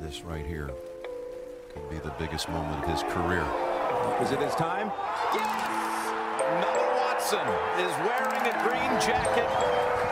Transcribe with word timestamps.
this 0.00 0.22
right 0.22 0.44
here 0.44 0.70
could 1.72 1.88
be 1.90 1.96
the 1.98 2.14
biggest 2.18 2.48
moment 2.48 2.84
of 2.84 2.90
his 2.90 3.02
career. 3.12 3.44
Is 4.20 4.30
it 4.30 4.40
his 4.40 4.54
time? 4.54 4.88
Noah 6.60 6.96
Watson 6.96 7.46
is 7.80 7.92
wearing 8.04 8.42
a 8.46 8.54
green 8.62 9.00
jacket 9.00 9.48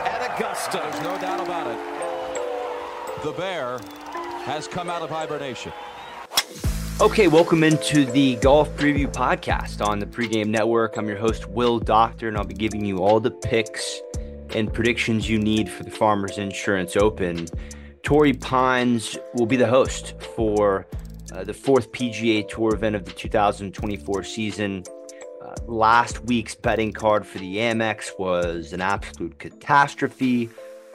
at 0.05 0.35
Augusta. 0.35 0.79
There's 0.83 1.03
no 1.03 1.17
doubt 1.19 1.39
about 1.39 1.67
it. 1.67 3.23
The 3.23 3.31
bear 3.33 3.79
has 4.45 4.67
come 4.67 4.89
out 4.89 5.01
of 5.01 5.09
hibernation. 5.09 5.71
Okay, 6.99 7.27
welcome 7.27 7.63
into 7.63 8.05
the 8.05 8.37
Golf 8.37 8.69
Preview 8.77 9.11
Podcast 9.11 9.85
on 9.85 9.99
the 9.99 10.05
Pregame 10.05 10.47
Network. 10.47 10.97
I'm 10.97 11.07
your 11.07 11.17
host, 11.17 11.47
Will 11.47 11.79
Doctor, 11.79 12.27
and 12.27 12.37
I'll 12.37 12.43
be 12.43 12.55
giving 12.55 12.85
you 12.85 13.03
all 13.03 13.19
the 13.19 13.31
picks 13.31 14.01
and 14.55 14.73
predictions 14.73 15.29
you 15.29 15.37
need 15.37 15.69
for 15.69 15.83
the 15.83 15.91
Farmers 15.91 16.37
Insurance 16.37 16.95
Open. 16.95 17.47
Torrey 18.05 18.33
Pines 18.33 19.17
will 19.33 19.47
be 19.47 19.55
the 19.55 19.65
host 19.65 20.13
for 20.35 20.85
uh, 21.33 21.43
the 21.43 21.55
fourth 21.55 21.91
PGA 21.91 22.47
Tour 22.47 22.75
event 22.75 22.95
of 22.95 23.03
the 23.03 23.11
2024 23.11 24.23
season. 24.23 24.83
Uh, 25.41 25.55
last 25.65 26.23
week's 26.25 26.53
betting 26.53 26.93
card 26.93 27.25
for 27.25 27.39
the 27.39 27.57
Amex 27.57 28.11
was 28.19 28.73
an 28.73 28.81
absolute 28.81 29.39
catastrophe. 29.39 30.51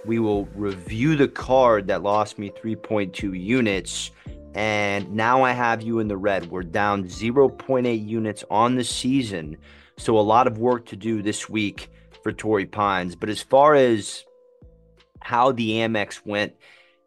We 0.07 0.21
will 0.21 0.45
review 0.55 1.17
the 1.17 1.27
card 1.27 1.89
that 1.89 2.05
lost 2.05 2.39
me 2.39 2.51
3.2 2.51 3.37
units 3.37 4.13
and 4.55 5.13
now 5.13 5.43
I 5.43 5.51
have 5.51 5.83
you 5.83 5.99
in 5.99 6.07
the 6.07 6.17
red. 6.17 6.49
We're 6.49 6.63
down 6.63 7.05
0.8 7.09 8.07
units 8.07 8.45
on 8.53 8.77
the 8.77 8.85
season. 8.85 9.57
So 9.97 10.17
a 10.17 10.21
lot 10.21 10.47
of 10.47 10.59
work 10.59 10.87
to 10.87 10.97
do 10.97 11.23
this 11.23 11.49
week 11.49 11.91
for 12.23 12.31
Torrey 12.31 12.67
Pines. 12.67 13.17
But 13.17 13.31
as 13.31 13.43
far 13.43 13.75
as 13.75 14.25
how 15.19 15.51
the 15.51 15.71
Amex 15.73 16.25
went 16.25 16.55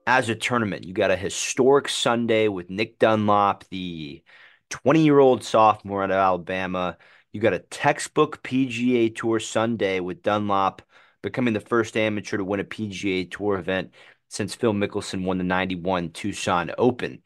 as 0.05 0.29
a 0.29 0.35
tournament, 0.35 0.85
you 0.85 0.93
got 0.93 1.11
a 1.11 1.15
historic 1.15 1.89
Sunday 1.89 2.47
with 2.47 2.69
Nick 2.69 2.99
Dunlap, 2.99 3.63
the 3.69 4.23
20 4.69 5.03
year 5.03 5.19
old 5.19 5.43
sophomore 5.43 6.03
out 6.03 6.11
of 6.11 6.17
Alabama. 6.17 6.97
You 7.31 7.41
got 7.41 7.53
a 7.53 7.59
textbook 7.59 8.43
PGA 8.43 9.15
Tour 9.15 9.39
Sunday 9.39 9.99
with 9.99 10.21
Dunlap 10.21 10.81
becoming 11.21 11.53
the 11.53 11.59
first 11.59 11.95
amateur 11.97 12.37
to 12.37 12.43
win 12.43 12.59
a 12.59 12.65
PGA 12.65 13.29
Tour 13.29 13.57
event 13.57 13.93
since 14.29 14.55
Phil 14.55 14.73
Mickelson 14.73 15.23
won 15.23 15.37
the 15.37 15.43
91 15.43 16.09
Tucson 16.09 16.71
Open. 16.77 17.21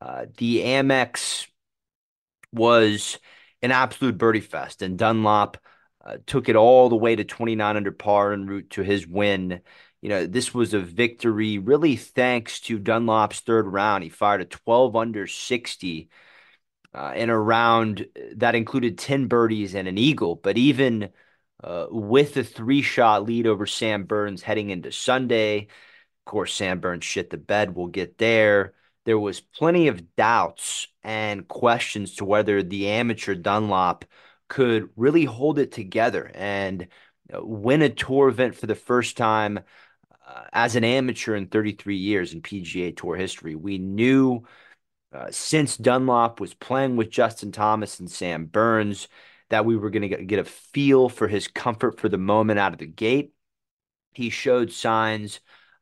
Uh, 0.00 0.26
the 0.38 0.58
Amex 0.58 1.46
was 2.52 3.18
an 3.62 3.70
absolute 3.70 4.18
birdie 4.18 4.40
fest, 4.40 4.82
and 4.82 4.98
Dunlap 4.98 5.58
uh, 6.04 6.16
took 6.26 6.48
it 6.48 6.56
all 6.56 6.88
the 6.88 6.96
way 6.96 7.14
to 7.14 7.24
29 7.24 7.76
under 7.76 7.92
par 7.92 8.32
en 8.32 8.46
route 8.46 8.70
to 8.70 8.82
his 8.82 9.06
win. 9.06 9.60
You 10.02 10.08
know, 10.08 10.26
this 10.26 10.52
was 10.52 10.74
a 10.74 10.80
victory 10.80 11.58
really 11.58 11.96
thanks 11.96 12.60
to 12.62 12.78
Dunlap's 12.78 13.40
third 13.40 13.66
round. 13.68 14.02
He 14.04 14.10
fired 14.10 14.40
a 14.42 14.44
12 14.44 14.96
under 14.96 15.26
60 15.26 16.10
uh, 16.94 17.12
in 17.16 17.30
a 17.30 17.38
round 17.38 18.08
that 18.36 18.54
included 18.54 18.98
10 18.98 19.28
birdies 19.28 19.74
and 19.74 19.88
an 19.88 19.98
eagle. 19.98 20.36
But 20.36 20.58
even 20.58 21.10
uh, 21.62 21.86
with 21.90 22.36
a 22.36 22.44
three 22.44 22.82
shot 22.82 23.24
lead 23.24 23.46
over 23.46 23.66
Sam 23.66 24.04
Burns 24.04 24.42
heading 24.42 24.70
into 24.70 24.92
Sunday, 24.92 25.62
of 25.62 26.24
course, 26.24 26.54
Sam 26.54 26.80
Burns 26.80 27.04
shit 27.04 27.30
the 27.30 27.38
bed. 27.38 27.74
We'll 27.74 27.86
get 27.88 28.18
there. 28.18 28.74
There 29.04 29.18
was 29.18 29.40
plenty 29.40 29.88
of 29.88 30.14
doubts 30.16 30.88
and 31.02 31.46
questions 31.48 32.16
to 32.16 32.24
whether 32.24 32.62
the 32.62 32.88
amateur 32.88 33.34
Dunlap 33.34 34.04
could 34.48 34.90
really 34.96 35.24
hold 35.24 35.58
it 35.58 35.72
together 35.72 36.30
and 36.34 36.88
uh, 37.32 37.44
win 37.44 37.82
a 37.82 37.88
tour 37.88 38.28
event 38.28 38.54
for 38.56 38.66
the 38.66 38.74
first 38.74 39.16
time 39.16 39.60
uh, 40.32 40.44
as 40.52 40.76
an 40.76 40.84
amateur 40.84 41.34
in 41.34 41.46
33 41.46 41.96
years 41.96 42.32
in 42.32 42.42
PGA 42.42 42.96
Tour 42.96 43.16
history. 43.16 43.54
We 43.54 43.78
knew 43.78 44.44
uh, 45.12 45.28
since 45.30 45.76
Dunlap 45.76 46.40
was 46.40 46.54
playing 46.54 46.96
with 46.96 47.10
Justin 47.10 47.52
Thomas 47.52 48.00
and 48.00 48.10
Sam 48.10 48.46
Burns 48.46 49.08
that 49.50 49.66
we 49.66 49.76
were 49.76 49.90
going 49.90 50.08
to 50.08 50.24
get 50.24 50.38
a 50.38 50.44
feel 50.44 51.08
for 51.08 51.28
his 51.28 51.48
comfort 51.48 52.00
for 52.00 52.08
the 52.08 52.18
moment 52.18 52.58
out 52.58 52.72
of 52.72 52.78
the 52.78 52.86
gate. 52.86 53.34
He 54.12 54.30
showed 54.30 54.72
signs 54.72 55.40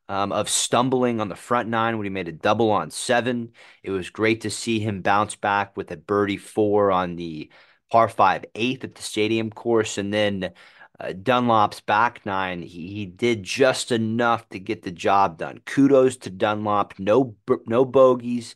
um, 0.09 0.33
of 0.33 0.49
stumbling 0.49 1.21
on 1.21 1.29
the 1.29 1.35
front 1.35 1.69
nine 1.69 1.97
when 1.97 2.05
he 2.05 2.09
made 2.09 2.27
a 2.27 2.33
double 2.33 2.71
on 2.71 2.91
seven. 2.91 3.53
It 3.83 3.91
was 3.91 4.09
great 4.09 4.41
to 4.41 4.49
see 4.49 4.79
him 4.79 5.01
bounce 5.01 5.35
back 5.35 5.77
with 5.77 5.91
a 5.91 5.97
birdie 5.97 6.37
four 6.37 6.91
on 6.91 7.15
the 7.15 7.49
par 7.89 8.09
five 8.09 8.43
eighth 8.55 8.83
at 8.83 8.95
the 8.95 9.01
stadium 9.01 9.49
course. 9.49 9.97
And 9.97 10.13
then 10.13 10.51
uh, 10.99 11.13
Dunlap's 11.13 11.81
back 11.81 12.25
nine, 12.25 12.61
he, 12.61 12.87
he 12.93 13.05
did 13.05 13.43
just 13.43 13.91
enough 13.91 14.47
to 14.49 14.59
get 14.59 14.83
the 14.83 14.91
job 14.91 15.37
done. 15.37 15.61
Kudos 15.65 16.17
to 16.17 16.29
Dunlap. 16.29 16.99
No, 16.99 17.35
no 17.65 17.85
bogeys 17.85 18.55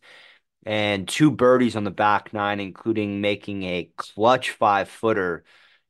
and 0.66 1.08
two 1.08 1.32
birdies 1.32 1.76
on 1.76 1.84
the 1.84 1.92
back 1.92 2.34
nine, 2.34 2.60
including 2.60 3.22
making 3.22 3.64
a 3.64 3.90
clutch 3.98 4.52
five 4.52 4.90
footer 4.90 5.44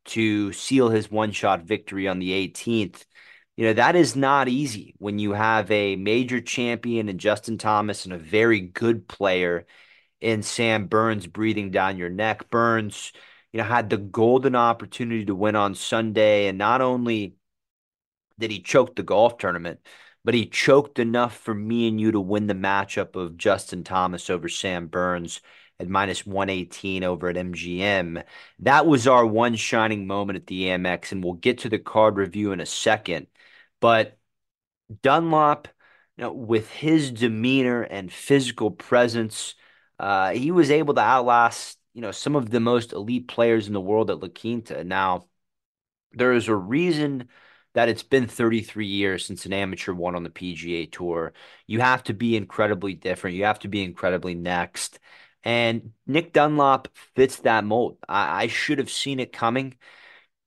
to 0.06 0.54
seal 0.54 0.90
his 0.90 1.10
one 1.10 1.32
shot 1.32 1.64
victory 1.64 2.08
on 2.08 2.20
the 2.20 2.32
18th. 2.32 3.06
You 3.58 3.68
know, 3.68 3.74
that 3.74 3.96
is 3.96 4.16
not 4.16 4.50
easy 4.50 4.96
when 4.98 5.18
you 5.18 5.32
have 5.32 5.72
a 5.72 5.96
major 5.96 6.42
champion 6.42 7.08
in 7.10 7.18
Justin 7.18 7.58
Thomas 7.58 8.06
and 8.06 8.14
a 8.14 8.18
very 8.18 8.60
good 8.60 9.08
player 9.08 9.66
in 10.20 10.44
Sam 10.44 10.88
Burns 10.88 11.28
breathing 11.28 11.72
down 11.72 11.98
your 11.98 12.10
neck. 12.10 12.50
Burns, 12.50 13.14
you 13.56 13.62
know, 13.62 13.68
had 13.68 13.90
the 13.90 13.96
golden 13.98 14.54
opportunity 14.54 15.24
to 15.24 15.34
win 15.34 15.56
on 15.56 15.76
Sunday. 15.76 16.48
And 16.48 16.58
not 16.58 16.82
only 16.82 17.38
did 18.38 18.52
he 18.52 18.62
choke 18.62 18.98
the 18.98 19.04
golf 19.04 19.38
tournament, 19.38 19.80
but 20.26 20.34
he 20.34 20.46
choked 20.46 21.00
enough 21.00 21.38
for 21.38 21.54
me 21.54 21.88
and 21.88 22.02
you 22.02 22.12
to 22.12 22.20
win 22.20 22.48
the 22.48 22.54
matchup 22.54 23.16
of 23.16 23.38
Justin 23.38 23.86
Thomas 23.86 24.30
over 24.30 24.50
Sam 24.50 24.88
Burns 24.88 25.40
at 25.80 25.88
minus 25.88 26.26
118 26.26 27.06
over 27.06 27.30
at 27.30 27.38
MGM. 27.38 28.26
That 28.60 28.88
was 28.88 29.08
our 29.08 29.26
one 29.26 29.56
shining 29.56 30.06
moment 30.06 30.36
at 30.36 30.48
the 30.48 30.66
Amex, 30.66 31.14
and 31.14 31.24
we'll 31.24 31.34
get 31.34 31.60
to 31.60 31.70
the 31.70 31.80
card 31.80 32.18
review 32.18 32.52
in 32.52 32.60
a 32.60 32.66
second. 32.66 33.28
But 33.80 34.18
Dunlap, 35.02 35.70
you 36.18 36.24
know, 36.26 36.34
with 36.34 36.70
his 36.72 37.10
demeanor 37.10 37.84
and 37.84 38.12
physical 38.12 38.70
presence, 38.70 39.56
uh, 39.98 40.32
he 40.32 40.52
was 40.52 40.72
able 40.72 40.94
to 40.96 41.02
outlast, 41.02 41.78
you 41.96 42.02
know, 42.02 42.12
some 42.12 42.36
of 42.36 42.52
the 42.52 42.60
most 42.60 42.94
elite 42.94 43.28
players 43.30 43.68
in 43.68 43.74
the 43.74 43.82
world 43.82 44.12
at 44.12 44.20
La 44.22 44.28
Quinta. 44.30 44.84
Now, 44.84 45.28
there 46.14 46.34
is 46.34 46.48
a 46.48 46.56
reason 46.56 47.30
that 47.74 47.90
it's 47.90 48.04
been 48.04 48.28
33 48.28 48.88
years 48.88 49.26
since 49.26 49.46
an 49.46 49.54
amateur 49.54 49.94
won 49.94 50.16
on 50.16 50.24
the 50.24 50.30
PGA 50.30 50.88
Tour. 50.88 51.34
You 51.68 51.82
have 51.82 52.04
to 52.06 52.14
be 52.14 52.36
incredibly 52.36 52.94
different. 52.96 53.38
You 53.38 53.46
have 53.46 53.60
to 53.60 53.70
be 53.70 53.84
incredibly 53.84 54.36
next. 54.36 55.00
And 55.44 55.94
Nick 56.08 56.34
Dunlap 56.34 56.90
fits 57.16 57.38
that 57.38 57.64
mold. 57.64 57.98
I, 58.10 58.44
I 58.44 58.48
should 58.48 58.80
have 58.80 58.92
seen 58.92 59.20
it 59.20 59.34
coming 59.34 59.76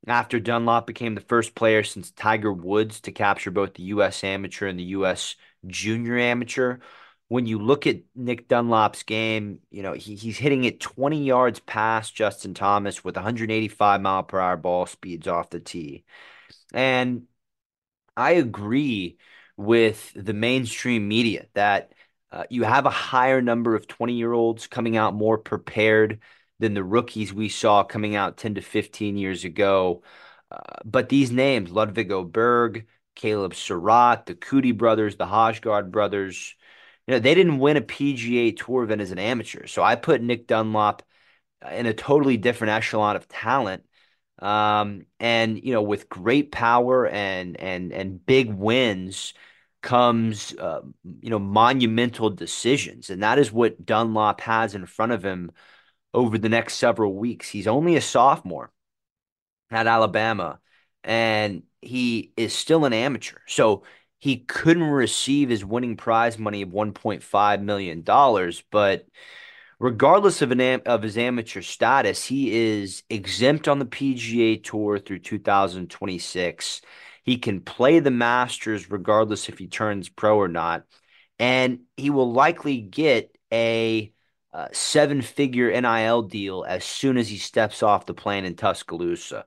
after 0.07 0.41
Dunlap 0.41 0.87
became 0.87 1.15
the 1.15 1.21
first 1.21 1.55
player 1.55 1.83
since 1.83 2.11
Tiger 2.11 2.53
Woods 2.53 3.01
to 3.03 3.13
capture 3.13 3.51
both 3.51 3.75
the 3.75 3.85
U.S. 3.85 4.25
amateur 4.25 4.67
and 4.67 4.79
the 4.79 4.85
U.S. 4.85 5.37
junior 5.67 6.19
amateur. 6.19 6.79
When 7.29 7.47
you 7.47 7.59
look 7.59 7.87
at 7.87 8.01
Nick 8.15 8.49
Dunlap's 8.49 9.03
game, 9.03 9.61
you 9.71 9.83
know, 9.83 9.93
he, 9.93 10.15
he's 10.15 10.39
hitting 10.39 10.65
it 10.65 10.81
20 10.81 11.25
yards 11.25 11.61
past 11.61 12.15
Justin 12.15 12.55
Thomas 12.55 13.05
with 13.05 13.17
185 13.17 14.01
mile 14.01 14.23
per 14.23 14.41
hour 14.41 14.57
ball 14.57 14.87
speeds 14.87 15.29
off 15.29 15.51
the 15.51 15.61
tee. 15.61 16.05
And 16.73 17.27
I 18.17 18.33
agree 18.33 19.19
with 19.57 20.13
the 20.15 20.33
mainstream 20.35 21.09
media 21.09 21.47
that 21.55 21.93
uh, 22.31 22.45
you 22.51 22.65
have 22.65 22.87
a 22.87 22.91
higher 22.91 23.41
number 23.43 23.75
of 23.75 23.87
20 23.87 24.15
year 24.15 24.33
olds 24.33 24.67
coming 24.67 24.97
out 24.97 25.15
more 25.15 25.39
prepared 25.39 26.21
than 26.59 26.75
the 26.75 26.85
rookies 26.85 27.33
we 27.33 27.49
saw 27.49 27.85
coming 27.85 28.17
out 28.17 28.37
10 28.37 28.55
to 28.57 28.61
15 28.63 29.17
years 29.17 29.45
ago. 29.45 30.03
Uh, 30.51 30.59
but 30.85 31.09
these 31.09 31.31
names, 31.31 31.71
Ludvig 31.71 32.11
Åberg, 32.11 32.87
Caleb 33.15 33.55
Surratt, 33.55 34.27
the 34.27 34.35
Coody 34.35 34.77
brothers, 34.77 35.17
the 35.17 35.27
Højgaard 35.27 35.91
brothers, 35.91 36.55
you 37.09 37.15
know, 37.15 37.21
they 37.21 37.35
didn't 37.35 37.59
win 37.59 37.79
a 37.79 37.83
PGA 37.83 38.53
Tour 38.53 38.85
event 38.85 39.01
as 39.01 39.13
an 39.13 39.19
amateur. 39.19 39.67
So 39.67 39.83
I 39.83 39.97
put 39.97 40.23
Nick 40.23 40.47
Dunlap 40.47 41.03
in 41.73 41.87
a 41.87 41.95
totally 41.95 42.37
different 42.37 42.73
echelon 42.73 43.17
of 43.17 43.29
talent. 43.29 43.85
Um, 44.41 45.07
and 45.21 45.63
you 45.65 45.73
know, 45.73 45.83
with 45.83 46.09
great 46.11 46.53
power 46.53 47.09
and 47.09 47.59
and 47.59 47.93
and 47.93 48.25
big 48.25 48.53
wins 48.53 49.35
comes 49.83 50.55
uh, 50.59 50.83
you 51.23 51.31
know 51.31 51.39
monumental 51.41 52.31
decisions, 52.31 53.11
and 53.11 53.23
that 53.23 53.39
is 53.39 53.53
what 53.53 53.87
Dunlap 53.87 54.41
has 54.43 54.75
in 54.75 54.87
front 54.87 55.13
of 55.13 55.25
him 55.25 55.51
over 56.15 56.39
the 56.39 56.49
next 56.51 56.75
several 56.75 57.15
weeks. 57.15 57.49
He's 57.49 57.67
only 57.67 57.97
a 57.97 58.01
sophomore 58.03 58.73
at 59.71 59.87
Alabama 59.87 60.61
and 61.05 61.63
he 61.81 62.33
is 62.37 62.53
still 62.53 62.85
an 62.85 62.93
amateur. 62.93 63.39
So 63.47 63.85
he 64.19 64.39
couldn't 64.39 64.83
receive 64.91 65.49
his 65.49 65.65
winning 65.65 65.97
prize 65.97 66.39
money 66.39 66.63
of 66.63 66.71
$1.5 66.71 67.63
million. 67.63 68.03
But 68.71 69.07
regardless 69.79 70.43
of, 70.43 70.51
an 70.53 70.61
am- 70.61 70.83
of 70.87 71.03
his 71.03 71.19
amateur 71.19 71.63
status, 71.63 72.25
he 72.25 72.53
is 72.81 73.03
exempt 73.11 73.69
on 73.69 73.79
the 73.79 73.87
PGA 73.87 74.57
Tour 74.59 74.99
through 74.99 75.21
2026. 75.21 76.83
He 77.25 77.39
can 77.39 77.61
play 77.61 78.01
the 78.01 78.11
Masters 78.11 78.91
regardless 78.91 79.49
if 79.49 79.59
he 79.59 79.67
turns 79.69 80.09
pro 80.09 80.37
or 80.39 80.49
not. 80.49 80.85
and 81.39 81.81
he 81.97 82.11
will 82.11 82.33
likely 82.33 82.81
get 82.81 83.37
a 83.53 84.13
uh, 84.53 84.69
seven 84.73 85.23
figure 85.23 85.71
NIL 85.71 86.23
deal 86.23 86.65
as 86.69 86.85
soon 86.85 87.17
as 87.19 87.29
he 87.29 87.39
steps 87.39 87.83
off 87.83 88.07
the 88.07 88.15
plane 88.15 88.45
in 88.45 88.57
Tuscaloosa. 88.57 89.47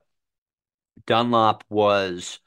Dunlap 1.06 1.64
was 1.68 2.40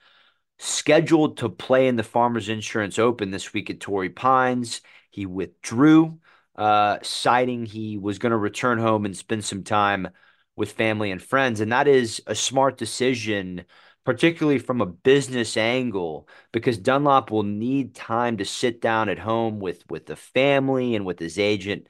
scheduled 0.57 1.37
to 1.37 1.49
play 1.49 1.87
in 1.87 1.95
the 1.95 2.03
Farmers 2.03 2.49
Insurance 2.49 2.97
Open 2.99 3.31
this 3.31 3.53
week 3.53 3.69
at 3.69 3.79
Torrey 3.79 4.09
Pines. 4.09 4.81
He 5.09 5.25
withdrew, 5.25 6.19
uh, 6.55 6.99
citing 7.01 7.65
he 7.65 7.97
was 7.97 8.19
going 8.19 8.31
to 8.31 8.37
return 8.37 8.77
home 8.79 9.05
and 9.05 9.15
spend 9.15 9.43
some 9.43 9.63
time 9.63 10.09
with 10.55 10.71
family 10.71 11.11
and 11.11 11.21
friends. 11.21 11.59
And 11.59 11.71
that 11.71 11.87
is 11.87 12.21
a 12.27 12.35
smart 12.35 12.77
decision, 12.77 13.65
particularly 14.05 14.59
from 14.59 14.81
a 14.81 14.85
business 14.85 15.57
angle, 15.57 16.27
because 16.51 16.77
Dunlap 16.77 17.31
will 17.31 17.43
need 17.43 17.93
time 17.93 18.37
to 18.37 18.45
sit 18.45 18.79
down 18.81 19.09
at 19.09 19.19
home 19.19 19.59
with, 19.59 19.83
with 19.89 20.05
the 20.05 20.15
family 20.15 20.95
and 20.95 21.05
with 21.05 21.19
his 21.19 21.37
agent, 21.37 21.87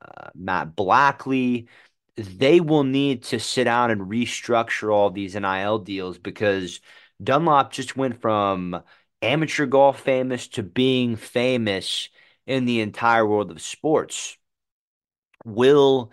uh, 0.00 0.28
Matt 0.34 0.76
Blackley. 0.76 1.68
They 2.16 2.60
will 2.60 2.84
need 2.84 3.22
to 3.24 3.40
sit 3.40 3.64
down 3.64 3.90
and 3.90 4.02
restructure 4.02 4.92
all 4.92 5.10
these 5.10 5.34
NIL 5.34 5.78
deals 5.78 6.18
because 6.18 6.80
Dunlap 7.22 7.72
just 7.72 7.96
went 7.96 8.20
from 8.20 8.82
amateur 9.20 9.66
golf 9.66 10.00
famous 10.00 10.48
to 10.48 10.62
being 10.62 11.16
famous 11.16 12.08
in 12.46 12.64
the 12.64 12.80
entire 12.80 13.26
world 13.26 13.50
of 13.50 13.62
sports. 13.62 14.36
Will 15.44 16.10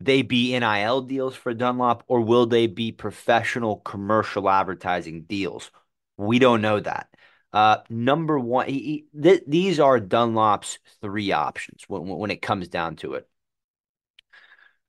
they 0.00 0.22
be 0.22 0.54
NIL 0.54 1.02
deals 1.02 1.36
for 1.36 1.54
Dunlap 1.54 2.02
or 2.08 2.20
will 2.20 2.46
they 2.46 2.66
be 2.66 2.92
professional 2.92 3.76
commercial 3.76 4.48
advertising 4.48 5.22
deals? 5.22 5.70
We 6.16 6.38
don't 6.38 6.62
know 6.62 6.80
that. 6.80 7.08
Uh, 7.52 7.78
number 7.90 8.38
one, 8.38 8.66
he, 8.68 9.06
he, 9.12 9.20
th- 9.22 9.44
these 9.46 9.78
are 9.78 10.00
Dunlap's 10.00 10.78
three 11.00 11.32
options 11.32 11.84
when, 11.86 12.06
when 12.06 12.30
it 12.30 12.42
comes 12.42 12.68
down 12.68 12.96
to 12.96 13.14
it. 13.14 13.28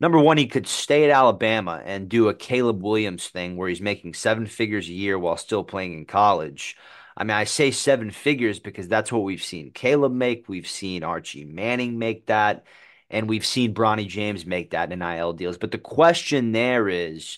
Number 0.03 0.19
one, 0.19 0.35
he 0.35 0.47
could 0.47 0.67
stay 0.67 1.05
at 1.05 1.11
Alabama 1.11 1.81
and 1.85 2.09
do 2.09 2.27
a 2.27 2.33
Caleb 2.33 2.83
Williams 2.83 3.29
thing 3.29 3.55
where 3.55 3.69
he's 3.69 3.79
making 3.79 4.15
seven 4.15 4.45
figures 4.47 4.89
a 4.89 4.91
year 4.91 5.17
while 5.17 5.37
still 5.37 5.63
playing 5.63 5.93
in 5.93 6.03
college. 6.03 6.75
I 7.15 7.23
mean, 7.23 7.37
I 7.37 7.45
say 7.45 7.71
seven 7.71 8.11
figures 8.11 8.59
because 8.59 8.89
that's 8.89 9.13
what 9.13 9.23
we've 9.23 9.41
seen 9.41 9.71
Caleb 9.71 10.11
make. 10.11 10.49
We've 10.49 10.67
seen 10.67 11.03
Archie 11.03 11.45
Manning 11.45 11.99
make 11.99 12.25
that. 12.25 12.65
And 13.09 13.29
we've 13.29 13.45
seen 13.45 13.73
Bronny 13.73 14.05
James 14.05 14.45
make 14.45 14.71
that 14.71 14.91
in 14.91 14.99
NIL 14.99 15.31
deals. 15.31 15.57
But 15.57 15.71
the 15.71 15.77
question 15.77 16.51
there 16.51 16.89
is 16.89 17.37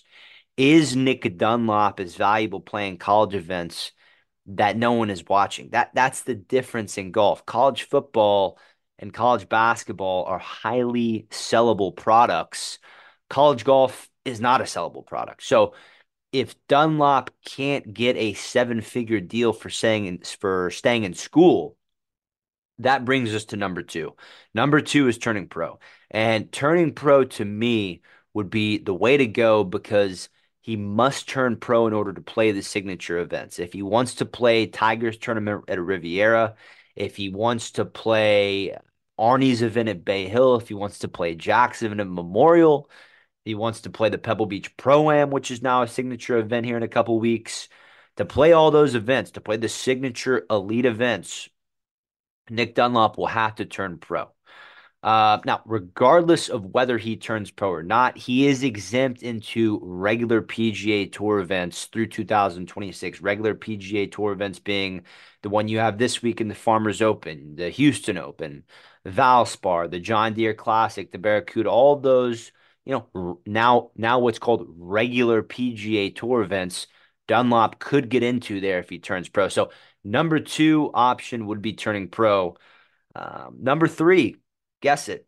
is 0.56 0.96
Nick 0.96 1.38
Dunlap 1.38 2.00
as 2.00 2.16
valuable 2.16 2.60
playing 2.60 2.98
college 2.98 3.36
events 3.36 3.92
that 4.46 4.76
no 4.76 4.94
one 4.94 5.10
is 5.10 5.24
watching? 5.24 5.68
That 5.70 5.92
That's 5.94 6.22
the 6.22 6.34
difference 6.34 6.98
in 6.98 7.12
golf. 7.12 7.46
College 7.46 7.84
football 7.84 8.58
and 8.98 9.12
college 9.12 9.48
basketball 9.48 10.24
are 10.24 10.38
highly 10.38 11.26
sellable 11.30 11.94
products. 11.94 12.78
College 13.28 13.64
golf 13.64 14.08
is 14.24 14.40
not 14.40 14.60
a 14.60 14.64
sellable 14.64 15.06
product. 15.06 15.42
So 15.42 15.74
if 16.32 16.54
Dunlap 16.66 17.30
can't 17.44 17.92
get 17.92 18.16
a 18.16 18.34
seven 18.34 18.80
figure 18.80 19.20
deal 19.20 19.52
for 19.52 19.70
staying 19.70 20.06
in, 20.06 20.18
for 20.18 20.70
staying 20.70 21.04
in 21.04 21.14
school, 21.14 21.76
that 22.78 23.04
brings 23.04 23.34
us 23.34 23.46
to 23.46 23.56
number 23.56 23.82
two. 23.82 24.14
Number 24.54 24.80
two 24.80 25.08
is 25.08 25.18
turning 25.18 25.48
pro. 25.48 25.78
And 26.10 26.52
turning 26.52 26.92
pro 26.92 27.24
to 27.24 27.44
me 27.44 28.02
would 28.34 28.50
be 28.50 28.78
the 28.78 28.94
way 28.94 29.16
to 29.16 29.26
go 29.26 29.64
because 29.64 30.28
he 30.60 30.76
must 30.76 31.28
turn 31.28 31.56
pro 31.56 31.86
in 31.86 31.92
order 31.92 32.12
to 32.12 32.20
play 32.20 32.52
the 32.52 32.62
signature 32.62 33.18
events. 33.18 33.58
If 33.58 33.72
he 33.72 33.82
wants 33.82 34.16
to 34.16 34.26
play 34.26 34.66
Tigers 34.66 35.16
tournament 35.16 35.64
at 35.68 35.80
Riviera, 35.80 36.56
if 36.96 37.16
he 37.16 37.28
wants 37.28 37.72
to 37.72 37.84
play 37.84 38.76
Arnie's 39.18 39.62
event 39.62 39.88
at 39.88 40.04
Bay 40.04 40.28
Hill, 40.28 40.56
if 40.56 40.68
he 40.68 40.74
wants 40.74 41.00
to 41.00 41.08
play 41.08 41.34
Jack's 41.34 41.82
event 41.82 42.00
at 42.00 42.08
Memorial, 42.08 42.90
he 43.44 43.54
wants 43.54 43.82
to 43.82 43.90
play 43.90 44.08
the 44.08 44.18
Pebble 44.18 44.46
Beach 44.46 44.76
Pro 44.76 45.10
Am, 45.10 45.30
which 45.30 45.50
is 45.50 45.62
now 45.62 45.82
a 45.82 45.88
signature 45.88 46.38
event 46.38 46.66
here 46.66 46.76
in 46.76 46.82
a 46.82 46.88
couple 46.88 47.18
weeks. 47.18 47.68
To 48.16 48.24
play 48.24 48.52
all 48.52 48.70
those 48.70 48.94
events, 48.94 49.32
to 49.32 49.40
play 49.40 49.56
the 49.56 49.68
signature 49.68 50.46
elite 50.50 50.86
events, 50.86 51.48
Nick 52.50 52.74
Dunlap 52.74 53.18
will 53.18 53.26
have 53.26 53.56
to 53.56 53.64
turn 53.66 53.98
pro. 53.98 54.30
Uh, 55.02 55.38
now, 55.44 55.62
regardless 55.66 56.48
of 56.48 56.64
whether 56.64 56.98
he 56.98 57.16
turns 57.16 57.50
pro 57.50 57.70
or 57.70 57.82
not, 57.84 58.18
he 58.18 58.46
is 58.48 58.64
exempt 58.64 59.22
into 59.22 59.78
regular 59.82 60.42
PGA 60.42 61.10
Tour 61.12 61.38
events 61.38 61.84
through 61.84 62.08
2026. 62.08 63.20
Regular 63.20 63.54
PGA 63.54 64.10
Tour 64.10 64.32
events 64.32 64.58
being 64.58 65.04
the 65.42 65.48
one 65.48 65.68
you 65.68 65.78
have 65.78 65.98
this 65.98 66.22
week 66.22 66.40
in 66.40 66.48
the 66.48 66.54
Farmers 66.56 67.02
Open, 67.02 67.54
the 67.54 67.70
Houston 67.70 68.18
Open, 68.18 68.64
Valspar, 69.06 69.90
the 69.90 70.00
John 70.00 70.34
Deere 70.34 70.54
Classic, 70.54 71.10
the 71.10 71.18
Barracuda, 71.18 71.70
all 71.70 71.96
those, 71.96 72.52
you 72.84 72.92
know, 73.14 73.40
now 73.46 73.90
now 73.96 74.18
what's 74.18 74.38
called 74.38 74.66
regular 74.76 75.42
PGA 75.42 76.10
Tour 76.10 76.42
events. 76.42 76.86
Dunlap 77.28 77.78
could 77.78 78.08
get 78.08 78.22
into 78.22 78.60
there 78.60 78.78
if 78.78 78.88
he 78.88 78.98
turns 79.00 79.28
pro. 79.28 79.48
So 79.48 79.70
number 80.04 80.38
two 80.38 80.90
option 80.94 81.46
would 81.46 81.60
be 81.60 81.72
turning 81.72 82.08
pro. 82.08 82.56
Um, 83.16 83.58
number 83.60 83.88
three, 83.88 84.36
guess 84.80 85.08
it. 85.08 85.26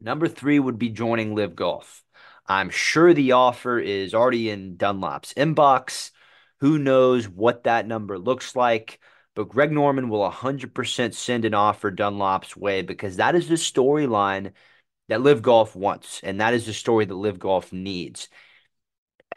Number 0.00 0.28
three 0.28 0.58
would 0.58 0.78
be 0.78 0.90
joining 0.90 1.34
LIV 1.34 1.56
Golf. 1.56 2.02
I'm 2.46 2.70
sure 2.70 3.14
the 3.14 3.32
offer 3.32 3.78
is 3.78 4.14
already 4.14 4.50
in 4.50 4.76
Dunlap's 4.76 5.32
inbox. 5.34 6.10
Who 6.60 6.78
knows 6.78 7.28
what 7.28 7.64
that 7.64 7.86
number 7.86 8.18
looks 8.18 8.54
like? 8.54 9.00
But 9.34 9.48
Greg 9.48 9.72
Norman 9.72 10.08
will 10.08 10.22
100% 10.22 11.14
send 11.14 11.44
an 11.44 11.54
offer 11.54 11.90
Dunlap's 11.90 12.56
way 12.56 12.82
because 12.82 13.16
that 13.16 13.34
is 13.34 13.48
the 13.48 13.54
storyline 13.54 14.52
that 15.08 15.22
LIV 15.22 15.42
Golf 15.42 15.76
wants. 15.76 16.20
And 16.22 16.40
that 16.40 16.54
is 16.54 16.66
the 16.66 16.72
story 16.72 17.04
that 17.04 17.14
LIV 17.14 17.38
Golf 17.38 17.72
needs. 17.72 18.28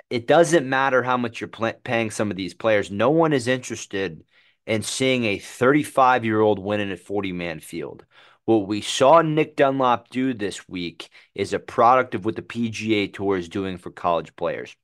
It 0.09 0.27
doesn't 0.27 0.67
matter 0.67 1.03
how 1.03 1.17
much 1.17 1.39
you're 1.39 1.47
paying 1.83 2.11
some 2.11 2.29
of 2.29 2.37
these 2.37 2.53
players. 2.53 2.91
No 2.91 3.09
one 3.09 3.33
is 3.33 3.47
interested 3.47 4.23
in 4.67 4.81
seeing 4.81 5.25
a 5.25 5.39
35 5.39 6.25
year 6.25 6.41
old 6.41 6.59
win 6.59 6.79
in 6.79 6.91
a 6.91 6.97
40 6.97 7.31
man 7.31 7.59
field. 7.59 8.05
What 8.45 8.67
we 8.67 8.81
saw 8.81 9.21
Nick 9.21 9.55
Dunlap 9.55 10.09
do 10.09 10.33
this 10.33 10.69
week 10.69 11.09
is 11.33 11.53
a 11.53 11.59
product 11.59 12.13
of 12.13 12.25
what 12.25 12.35
the 12.35 12.43
PGA 12.43 13.11
Tour 13.11 13.37
is 13.37 13.49
doing 13.49 13.77
for 13.77 13.89
college 13.89 14.35
players. 14.35 14.75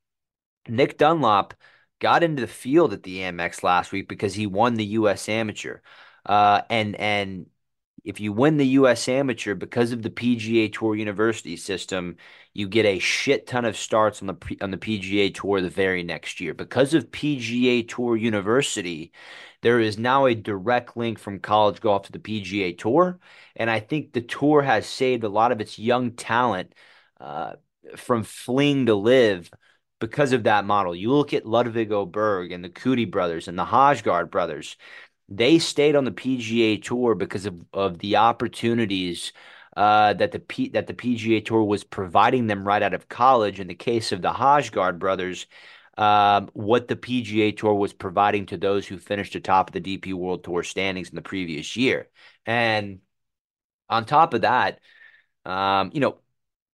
Nick 0.68 0.98
Dunlap 0.98 1.54
got 2.02 2.24
into 2.24 2.42
the 2.42 2.48
field 2.48 2.92
at 2.92 3.04
the 3.04 3.20
Amex 3.20 3.64
last 3.64 3.94
week 3.94 4.10
because 4.10 4.34
he 4.34 4.48
won 4.48 4.74
the 4.74 4.86
U.S. 4.86 5.30
Amateur. 5.30 5.80
Uh, 6.26 6.64
and 6.70 6.96
and 6.98 7.46
if 8.04 8.20
you 8.20 8.34
win 8.34 8.58
the 8.58 8.68
U.S. 8.68 9.08
Amateur 9.08 9.54
because 9.54 9.92
of 9.92 10.02
the 10.02 10.10
PGA 10.10 10.74
Tour 10.74 10.96
University 10.96 11.56
system, 11.56 12.18
you 12.54 12.68
get 12.68 12.86
a 12.86 12.98
shit 13.00 13.46
ton 13.46 13.64
of 13.64 13.78
starts 13.78 14.22
on 14.22 14.28
the 14.28 14.58
on 14.62 14.72
the 14.72 14.78
PGA 14.78 15.34
Tour 15.34 15.62
the 15.62 15.70
very 15.70 16.04
next 16.04 16.42
year. 16.42 16.54
Because 16.54 16.94
of 16.94 17.12
PGA 17.12 17.88
Tour 17.88 18.18
University, 18.18 19.12
there 19.62 19.80
is 19.80 19.98
now 19.98 20.26
a 20.26 20.36
direct 20.36 20.98
link 20.98 21.20
from 21.20 21.40
college 21.40 21.80
golf 21.80 22.04
to 22.08 22.12
the 22.12 22.20
PGA 22.20 22.78
Tour, 22.78 23.20
and 23.56 23.70
I 23.70 23.80
think 23.80 24.12
the 24.14 24.22
tour 24.22 24.64
has 24.64 24.88
saved 24.88 25.24
a 25.24 25.30
lot 25.30 25.52
of 25.52 25.62
its 25.62 25.78
young 25.78 26.12
talent 26.12 26.74
uh, 27.20 27.54
from 27.96 28.24
fleeing 28.24 28.88
to 28.88 28.96
LIV 28.96 29.52
because 30.02 30.34
of 30.34 30.44
that 30.44 30.66
model. 30.66 30.94
You 30.94 31.14
look 31.14 31.34
at 31.34 31.46
Ludvig 31.46 31.92
Åberg 31.92 32.54
and 32.54 32.64
the 32.64 32.70
Coody 32.70 33.10
brothers 33.10 33.48
and 33.48 33.58
the 33.58 33.64
Hojgaard 33.64 34.30
brothers. 34.30 34.76
They 35.30 35.60
stayed 35.60 35.96
on 35.96 36.04
the 36.04 36.12
PGA 36.12 36.84
Tour 36.84 37.16
because 37.16 37.46
of, 37.46 37.64
of 37.72 38.00
the 38.00 38.18
opportunities 38.18 39.32
uh, 39.78 40.14
that 40.16 40.34
the 40.34 40.40
P, 40.40 40.70
that 40.70 40.88
the 40.88 40.94
PGA 40.94 41.46
Tour 41.46 41.64
was 41.64 41.86
providing 41.86 42.48
them 42.48 42.68
right 42.68 42.84
out 42.84 42.94
of 42.94 43.08
college. 43.08 43.62
In 43.62 43.68
the 43.68 43.76
case 43.76 44.12
of 44.12 44.22
the 44.22 44.34
Hojgaard 44.34 45.00
brothers, 45.00 45.46
um, 45.98 46.50
what 46.54 46.90
the 46.90 46.98
PGA 46.98 47.56
Tour 47.56 47.76
was 47.76 47.94
providing 47.94 48.48
to 48.48 48.58
those 48.58 48.88
who 48.88 48.98
finished 48.98 49.36
atop 49.36 49.72
the 49.72 49.80
DP 49.80 50.14
World 50.14 50.44
Tour 50.44 50.64
standings 50.64 51.10
in 51.10 51.16
the 51.16 51.22
previous 51.22 51.78
year, 51.78 52.10
and 52.46 53.00
on 53.90 54.06
top 54.06 54.34
of 54.34 54.42
that, 54.42 54.80
um, 55.46 55.92
you 55.94 56.00
know, 56.02 56.18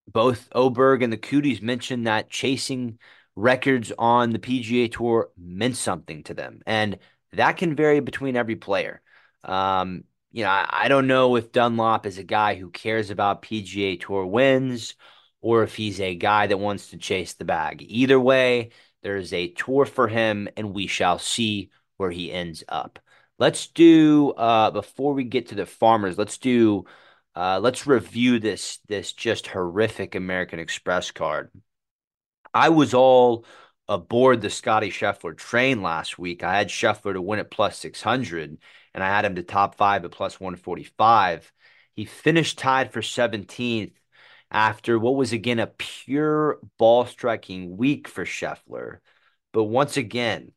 both 0.08 0.50
Åberg 0.52 1.04
and 1.04 1.12
the 1.12 1.18
Coodys 1.18 1.62
mentioned 1.62 2.08
that 2.08 2.30
chasing 2.30 2.98
records 3.38 3.94
on 4.00 4.32
the 4.32 4.40
PGA 4.40 4.92
Tour 4.92 5.30
meant 5.38 5.78
something 5.78 6.24
to 6.24 6.34
them. 6.34 6.62
And 6.66 6.98
that 7.34 7.58
can 7.58 7.76
vary 7.76 8.00
between 8.00 8.36
every 8.36 8.56
player. 8.56 9.00
Um, 9.44 10.04
you 10.32 10.44
know, 10.44 10.50
I, 10.50 10.68
I, 10.72 10.88
don't 10.88 11.06
know 11.06 11.36
if 11.36 11.52
Dunlap 11.52 12.08
is 12.08 12.18
a 12.18 12.24
guy 12.24 12.56
who 12.56 12.72
cares 12.72 13.12
about 13.12 13.44
PGA 13.44 14.02
Tour 14.02 14.26
wins 14.26 14.96
or 15.40 15.64
if 15.64 15.76
he's 15.76 16.02
a 16.02 16.16
guy 16.16 16.48
that 16.48 16.58
wants 16.58 16.90
to 16.90 16.98
chase 16.98 17.34
the 17.36 17.46
bag. 17.46 17.86
Either 17.88 18.20
way, 18.20 18.72
there's 19.04 19.32
a 19.32 19.50
tour 19.50 19.86
for 19.86 20.08
him, 20.08 20.50
and 20.58 20.74
we 20.74 20.88
shall 20.88 21.20
see 21.20 21.70
where 21.98 22.12
he 22.12 22.32
ends 22.32 22.64
up. 22.68 23.00
Let's 23.38 23.68
do 23.68 24.32
uh, 24.32 24.72
before 24.72 25.14
we 25.14 25.24
get 25.24 25.50
to 25.50 25.56
the 25.56 25.68
farmers. 25.68 26.18
Let's 26.18 26.40
do 26.40 26.86
uh, 27.36 27.60
let's 27.62 27.86
review 27.86 28.40
this 28.40 28.80
this 28.88 29.14
just 29.14 29.46
horrific 29.46 30.16
American 30.16 30.60
Express 30.60 31.12
card. 31.12 31.52
I 32.58 32.70
was 32.70 32.96
all 32.96 33.46
aboard 33.88 34.42
the 34.42 34.50
Scotty 34.50 34.90
Scheffler 34.90 35.38
train 35.38 35.84
last 35.84 36.18
week. 36.18 36.44
I 36.44 36.58
had 36.58 36.70
Scheffler 36.70 37.14
to 37.14 37.22
win 37.22 37.38
at 37.38 37.52
plus 37.52 37.78
600, 37.78 38.58
and 38.96 39.04
I 39.04 39.08
had 39.08 39.26
him 39.26 39.36
to 39.36 39.44
top 39.44 39.76
five 39.76 40.04
at 40.04 40.10
plus 40.12 40.40
145. 40.40 41.54
He 41.94 42.06
finished 42.06 42.58
tied 42.58 42.92
for 42.92 43.04
17th 43.04 43.94
after 44.50 44.98
what 44.98 45.16
was 45.16 45.34
again 45.34 45.60
a 45.60 45.68
pure 45.68 46.58
ball 46.80 47.06
striking 47.06 47.78
week 47.78 48.08
for 48.08 48.26
Scheffler. 48.26 49.02
But 49.54 49.66
once 49.66 49.96
again, 49.96 50.52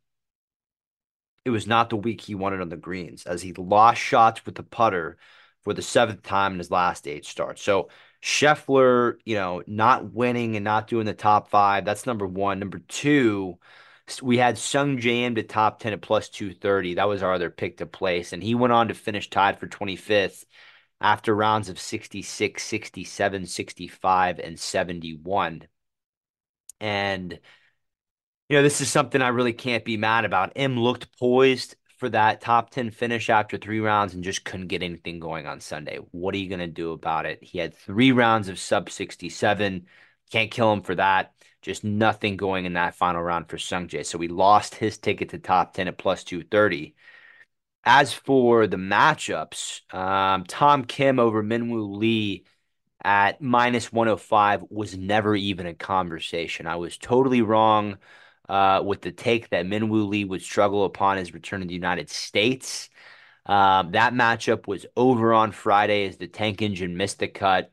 it 1.45 1.50
was 1.50 1.66
not 1.66 1.90
the 1.90 1.97
week 1.97 2.23
he 2.23 2.35
wanted 2.35 2.62
on 2.62 2.71
the 2.71 2.78
greens 2.78 3.26
as 3.26 3.42
he 3.42 3.52
lost 3.52 4.00
shots 4.00 4.47
with 4.47 4.54
the 4.54 4.62
putter 4.62 5.19
for 5.64 5.75
the 5.75 5.83
seventh 5.83 6.23
time 6.23 6.52
in 6.52 6.59
his 6.61 6.71
last 6.71 7.07
eight 7.07 7.26
starts. 7.26 7.61
So 7.61 7.90
Scheffler, 8.23 9.15
you 9.25 9.35
know, 9.35 9.62
not 9.67 10.12
winning 10.12 10.57
and 10.57 10.65
not 10.65 10.89
doing 10.89 11.07
the 11.07 11.15
top 11.15 11.49
five. 11.50 11.85
That's 11.85 12.07
number 12.07 12.27
one. 12.27 12.59
Number 12.59 12.79
two, 12.79 13.59
we 14.23 14.37
had 14.39 14.57
Sungjae 14.57 15.23
Im 15.23 15.35
to 15.37 15.43
top 15.43 15.79
10 15.81 15.93
at 15.95 16.03
plus 16.03 16.29
230. 16.29 16.95
That 16.95 17.09
was 17.09 17.23
our 17.23 17.33
other 17.33 17.50
pick 17.50 17.79
to 17.79 17.87
place. 17.87 18.33
And 18.33 18.43
he 18.43 18.55
went 18.55 18.73
on 18.73 18.89
to 18.89 18.95
finish 18.95 19.31
tied 19.31 19.59
for 19.59 19.67
25th 19.67 20.45
after 21.00 21.35
rounds 21.35 21.69
of 21.71 21.81
66, 21.81 22.62
67, 22.62 23.47
65, 23.47 24.39
and 24.39 24.59
71. 24.59 25.67
And, 26.81 27.39
you 28.49 28.57
know, 28.57 28.62
this 28.62 28.81
is 28.81 28.91
something 28.91 29.23
I 29.23 29.29
really 29.29 29.53
can't 29.53 29.85
be 29.85 29.97
mad 29.97 30.25
about. 30.25 30.53
M 30.57 30.79
looked 30.79 31.17
poised 31.19 31.77
for 32.00 32.09
that 32.09 32.40
top 32.40 32.71
10 32.71 32.90
finish 32.90 33.28
after 33.28 33.59
three 33.59 33.78
rounds 33.78 34.14
and 34.14 34.25
just 34.25 34.45
couldn't 34.45 34.69
get 34.69 34.83
anything 34.83 35.21
going 35.21 35.47
on 35.47 35.61
Sunday. 35.61 35.99
What 36.12 36.35
are 36.35 36.38
you 36.38 36.49
going 36.49 36.61
to 36.61 36.66
do 36.66 36.92
about 36.92 37.26
it? 37.26 37.45
He 37.45 37.59
had 37.59 37.75
three 37.75 38.11
rounds 38.11 38.49
of 38.49 38.59
sub 38.59 38.90
67. 38.90 39.87
Can't 40.33 40.50
kill 40.50 40.73
him 40.73 40.80
for 40.80 40.95
that. 40.95 41.35
Just 41.61 41.85
nothing 41.85 42.38
going 42.38 42.64
in 42.64 42.73
that 42.73 42.95
final 42.95 43.23
round 43.23 43.50
for 43.50 43.59
Sungjae. 43.59 44.07
So 44.07 44.19
he 44.19 44.28
lost 44.28 44.75
his 44.75 44.97
ticket 44.97 45.28
to 45.30 45.38
top 45.38 45.75
10 45.75 45.88
at 45.88 45.99
plus 45.99 46.25
230. 46.25 46.95
As 47.85 48.14
for 48.14 48.66
the 48.66 48.78
matchups, 48.78 49.92
um, 49.95 50.45
Tom 50.45 50.85
Kim 50.85 51.19
over 51.19 51.42
Minwoo 51.42 51.99
Lee 51.99 52.45
at 53.04 53.42
minus 53.42 53.92
105 53.92 54.64
was 54.71 54.97
never 54.97 55.37
even 55.37 55.66
a 55.66 55.75
conversation. 55.75 56.66
I 56.66 56.76
was 56.76 56.97
totally 56.97 57.42
wrong 57.42 57.99
uh, 58.50 58.83
with 58.85 59.00
the 59.00 59.12
take 59.12 59.49
that 59.50 59.64
Minwoo 59.64 60.09
Lee 60.09 60.25
would 60.25 60.42
struggle 60.42 60.85
upon 60.85 61.19
his 61.19 61.33
return 61.33 61.61
to 61.61 61.66
the 61.66 61.75
United 61.75 62.11
States. 62.11 62.90
Um, 63.47 63.92
that 63.92 64.12
matchup 64.12 64.66
was 64.66 64.87
over 64.97 65.33
on 65.33 65.52
Friday 65.52 66.09
as 66.09 66.16
the 66.16 66.26
tank 66.26 66.61
engine 66.61 66.97
missed 66.97 67.21
the 67.21 67.28
cut. 67.28 67.71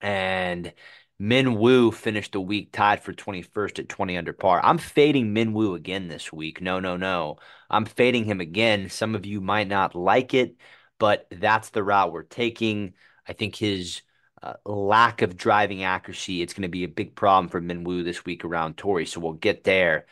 And 0.00 0.72
Min 1.20 1.54
Woo 1.54 1.92
finished 1.92 2.32
the 2.32 2.40
week 2.40 2.72
tied 2.72 3.04
for 3.04 3.12
21st 3.12 3.78
at 3.78 3.88
20 3.88 4.16
under 4.16 4.32
par. 4.32 4.60
I'm 4.64 4.78
fading 4.78 5.32
Min 5.32 5.52
Woo 5.52 5.74
again 5.74 6.08
this 6.08 6.32
week. 6.32 6.60
No, 6.60 6.80
no, 6.80 6.96
no. 6.96 7.36
I'm 7.70 7.84
fading 7.84 8.24
him 8.24 8.40
again. 8.40 8.90
Some 8.90 9.14
of 9.14 9.24
you 9.24 9.40
might 9.40 9.68
not 9.68 9.94
like 9.94 10.34
it, 10.34 10.56
but 10.98 11.28
that's 11.30 11.70
the 11.70 11.84
route 11.84 12.12
we're 12.12 12.24
taking. 12.24 12.94
I 13.28 13.32
think 13.32 13.54
his 13.54 14.02
uh, 14.44 14.54
lack 14.66 15.22
of 15.22 15.36
driving 15.36 15.84
accuracy, 15.84 16.42
it's 16.42 16.52
going 16.52 16.62
to 16.62 16.68
be 16.68 16.84
a 16.84 16.88
big 16.88 17.14
problem 17.14 17.48
for 17.48 17.60
Minwoo 17.60 18.04
this 18.04 18.24
week 18.24 18.44
around 18.44 18.76
Torrey. 18.76 19.06
So 19.06 19.20
we'll 19.20 19.32
get 19.32 19.64
there. 19.64 20.06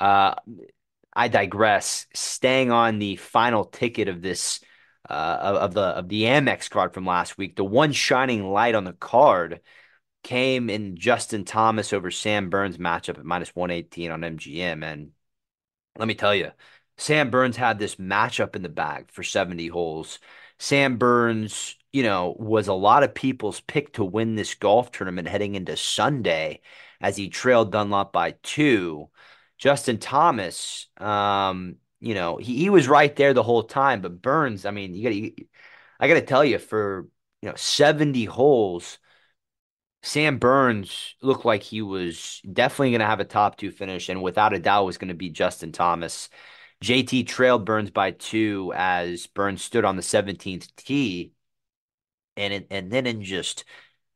Uh, 0.00 0.34
I 1.14 1.28
digress. 1.28 2.06
Staying 2.14 2.72
on 2.72 2.98
the 2.98 3.16
final 3.16 3.64
ticket 3.64 4.08
of 4.08 4.22
this 4.22 4.60
uh, 5.08 5.58
of 5.60 5.74
the 5.74 5.82
of 5.82 6.08
the 6.08 6.22
Amex 6.22 6.70
card 6.70 6.94
from 6.94 7.04
last 7.04 7.36
week, 7.36 7.56
the 7.56 7.64
one 7.64 7.92
shining 7.92 8.48
light 8.48 8.74
on 8.74 8.84
the 8.84 8.94
card 8.94 9.60
came 10.22 10.70
in 10.70 10.96
Justin 10.96 11.44
Thomas 11.44 11.92
over 11.92 12.10
Sam 12.10 12.48
Burns 12.48 12.78
matchup 12.78 13.18
at 13.18 13.24
minus 13.24 13.54
118 13.54 14.10
on 14.10 14.22
MGM. 14.22 14.82
And 14.82 15.10
let 15.98 16.08
me 16.08 16.14
tell 16.14 16.34
you, 16.34 16.52
Sam 16.96 17.30
Burns 17.30 17.56
had 17.56 17.78
this 17.78 17.96
matchup 17.96 18.56
in 18.56 18.62
the 18.62 18.70
bag 18.70 19.10
for 19.12 19.22
70 19.22 19.68
holes. 19.68 20.18
Sam 20.58 20.96
Burns 20.96 21.76
you 21.94 22.02
know, 22.02 22.34
was 22.40 22.66
a 22.66 22.74
lot 22.74 23.04
of 23.04 23.14
people's 23.14 23.60
pick 23.60 23.92
to 23.92 24.04
win 24.04 24.34
this 24.34 24.56
golf 24.56 24.90
tournament 24.90 25.28
heading 25.28 25.54
into 25.54 25.76
Sunday 25.76 26.60
as 27.00 27.16
he 27.16 27.28
trailed 27.28 27.70
Dunlap 27.70 28.12
by 28.12 28.32
two. 28.42 29.10
Justin 29.58 29.98
Thomas, 29.98 30.88
um, 30.96 31.76
you 32.00 32.14
know, 32.14 32.36
he, 32.36 32.56
he 32.56 32.68
was 32.68 32.88
right 32.88 33.14
there 33.14 33.32
the 33.32 33.44
whole 33.44 33.62
time, 33.62 34.00
but 34.00 34.20
Burns, 34.20 34.66
I 34.66 34.72
mean, 34.72 34.92
you 34.92 35.04
got 35.04 35.10
to, 35.10 35.44
I 36.00 36.08
got 36.08 36.14
to 36.14 36.22
tell 36.22 36.44
you, 36.44 36.58
for, 36.58 37.06
you 37.42 37.50
know, 37.50 37.54
70 37.54 38.24
holes, 38.24 38.98
Sam 40.02 40.38
Burns 40.38 41.14
looked 41.22 41.44
like 41.44 41.62
he 41.62 41.80
was 41.80 42.40
definitely 42.52 42.90
going 42.90 43.02
to 43.02 43.06
have 43.06 43.20
a 43.20 43.24
top 43.24 43.56
two 43.56 43.70
finish, 43.70 44.08
and 44.08 44.20
without 44.20 44.52
a 44.52 44.58
doubt 44.58 44.86
was 44.86 44.98
going 44.98 45.08
to 45.08 45.14
be 45.14 45.30
Justin 45.30 45.70
Thomas. 45.70 46.28
JT 46.82 47.28
trailed 47.28 47.64
Burns 47.64 47.90
by 47.90 48.10
two 48.10 48.72
as 48.74 49.28
Burns 49.28 49.62
stood 49.62 49.84
on 49.84 49.94
the 49.94 50.02
17th 50.02 50.74
tee 50.74 51.34
and 52.36 52.66
and 52.70 52.90
then 52.90 53.06
in 53.06 53.22
just 53.22 53.64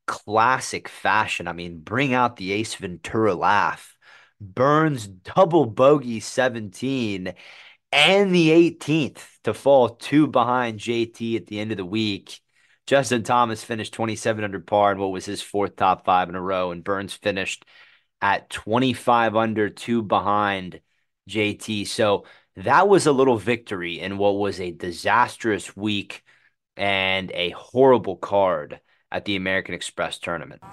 classic 0.07 0.87
fashion, 0.89 1.47
I 1.47 1.53
mean, 1.53 1.79
bring 1.79 2.13
out 2.13 2.35
the 2.35 2.51
Ace 2.53 2.75
Ventura 2.75 3.35
laugh. 3.35 3.95
Burns 4.41 5.07
double 5.07 5.65
bogey 5.65 6.19
17 6.19 7.33
and 7.91 8.35
the 8.35 8.51
18th 8.51 9.39
to 9.43 9.53
fall 9.53 9.89
two 9.89 10.27
behind 10.27 10.79
JT 10.79 11.35
at 11.35 11.47
the 11.47 11.59
end 11.59 11.71
of 11.71 11.77
the 11.77 11.85
week. 11.85 12.39
Justin 12.87 13.23
Thomas 13.23 13.63
finished 13.63 13.93
27 13.93 14.43
under 14.43 14.59
par 14.59 14.91
and 14.91 14.99
what 14.99 15.11
was 15.11 15.25
his 15.25 15.41
fourth 15.41 15.75
top 15.75 16.05
five 16.05 16.29
in 16.29 16.35
a 16.35 16.41
row, 16.41 16.71
and 16.71 16.83
Burns 16.83 17.13
finished 17.13 17.65
at 18.21 18.49
25 18.49 19.35
under, 19.35 19.69
two 19.69 20.01
behind 20.01 20.81
JT. 21.29 21.85
So 21.87 22.25
that 22.55 22.87
was 22.87 23.05
a 23.05 23.11
little 23.11 23.37
victory 23.37 23.99
in 23.99 24.17
what 24.17 24.37
was 24.37 24.59
a 24.59 24.71
disastrous 24.71 25.75
week 25.75 26.23
and 26.79 27.29
a 27.33 27.49
horrible 27.51 28.15
card 28.15 28.79
at 29.11 29.25
the 29.25 29.35
American 29.35 29.75
Express 29.75 30.17
tournament. 30.17 30.63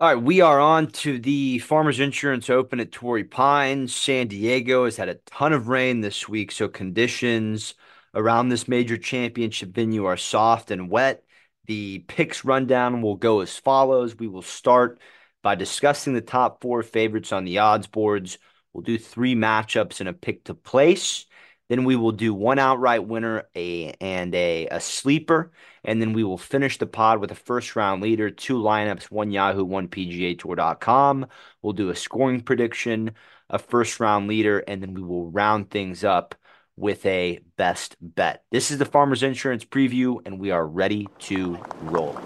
All 0.00 0.14
right, 0.14 0.22
we 0.22 0.40
are 0.40 0.58
on 0.58 0.86
to 0.88 1.18
the 1.18 1.58
Farmers 1.58 2.00
Insurance 2.00 2.48
Open 2.48 2.80
at 2.80 2.92
Torrey 2.92 3.24
Pines. 3.24 3.94
San 3.94 4.28
Diego 4.28 4.84
has 4.84 4.96
had 4.96 5.08
a 5.08 5.16
ton 5.26 5.52
of 5.52 5.68
rain 5.68 6.00
this 6.00 6.28
week, 6.28 6.50
so 6.50 6.68
conditions 6.68 7.74
around 8.14 8.48
this 8.48 8.68
major 8.68 8.96
championship 8.96 9.70
venue 9.70 10.04
are 10.04 10.16
soft 10.16 10.70
and 10.70 10.90
wet. 10.90 11.24
The 11.66 12.00
picks 12.00 12.44
rundown 12.44 13.02
will 13.02 13.16
go 13.16 13.40
as 13.40 13.56
follows. 13.56 14.16
We 14.16 14.28
will 14.28 14.42
start 14.42 15.00
by 15.42 15.54
discussing 15.54 16.14
the 16.14 16.20
top 16.20 16.60
four 16.60 16.82
favorites 16.82 17.32
on 17.32 17.44
the 17.44 17.58
odds 17.58 17.86
boards. 17.86 18.38
We'll 18.72 18.82
do 18.82 18.98
three 18.98 19.34
matchups 19.34 20.00
and 20.00 20.08
a 20.08 20.12
pick 20.12 20.44
to 20.44 20.54
place. 20.54 21.26
Then 21.68 21.84
we 21.84 21.96
will 21.96 22.12
do 22.12 22.34
one 22.34 22.58
outright 22.58 23.06
winner, 23.06 23.44
a 23.56 23.94
and 24.00 24.34
a, 24.34 24.66
a 24.68 24.80
sleeper, 24.80 25.52
and 25.84 26.00
then 26.00 26.12
we 26.12 26.24
will 26.24 26.38
finish 26.38 26.78
the 26.78 26.86
pod 26.86 27.20
with 27.20 27.30
a 27.30 27.36
first 27.36 27.76
round 27.76 28.02
leader, 28.02 28.30
two 28.30 28.58
lineups, 28.58 29.04
one 29.04 29.30
Yahoo, 29.30 29.64
one 29.64 29.88
PGA 29.88 30.38
Tour.com. 30.38 31.26
We'll 31.62 31.72
do 31.72 31.90
a 31.90 31.96
scoring 31.96 32.40
prediction, 32.40 33.12
a 33.48 33.58
first 33.58 34.00
round 34.00 34.28
leader, 34.28 34.58
and 34.60 34.82
then 34.82 34.94
we 34.94 35.02
will 35.02 35.30
round 35.30 35.70
things 35.70 36.04
up 36.04 36.34
with 36.76 37.04
a 37.06 37.40
best 37.56 37.96
bet. 38.00 38.44
This 38.50 38.70
is 38.70 38.78
the 38.78 38.84
Farmers 38.84 39.22
Insurance 39.22 39.64
preview, 39.64 40.20
and 40.26 40.40
we 40.40 40.50
are 40.50 40.66
ready 40.66 41.06
to 41.20 41.58
roll. 41.82 42.18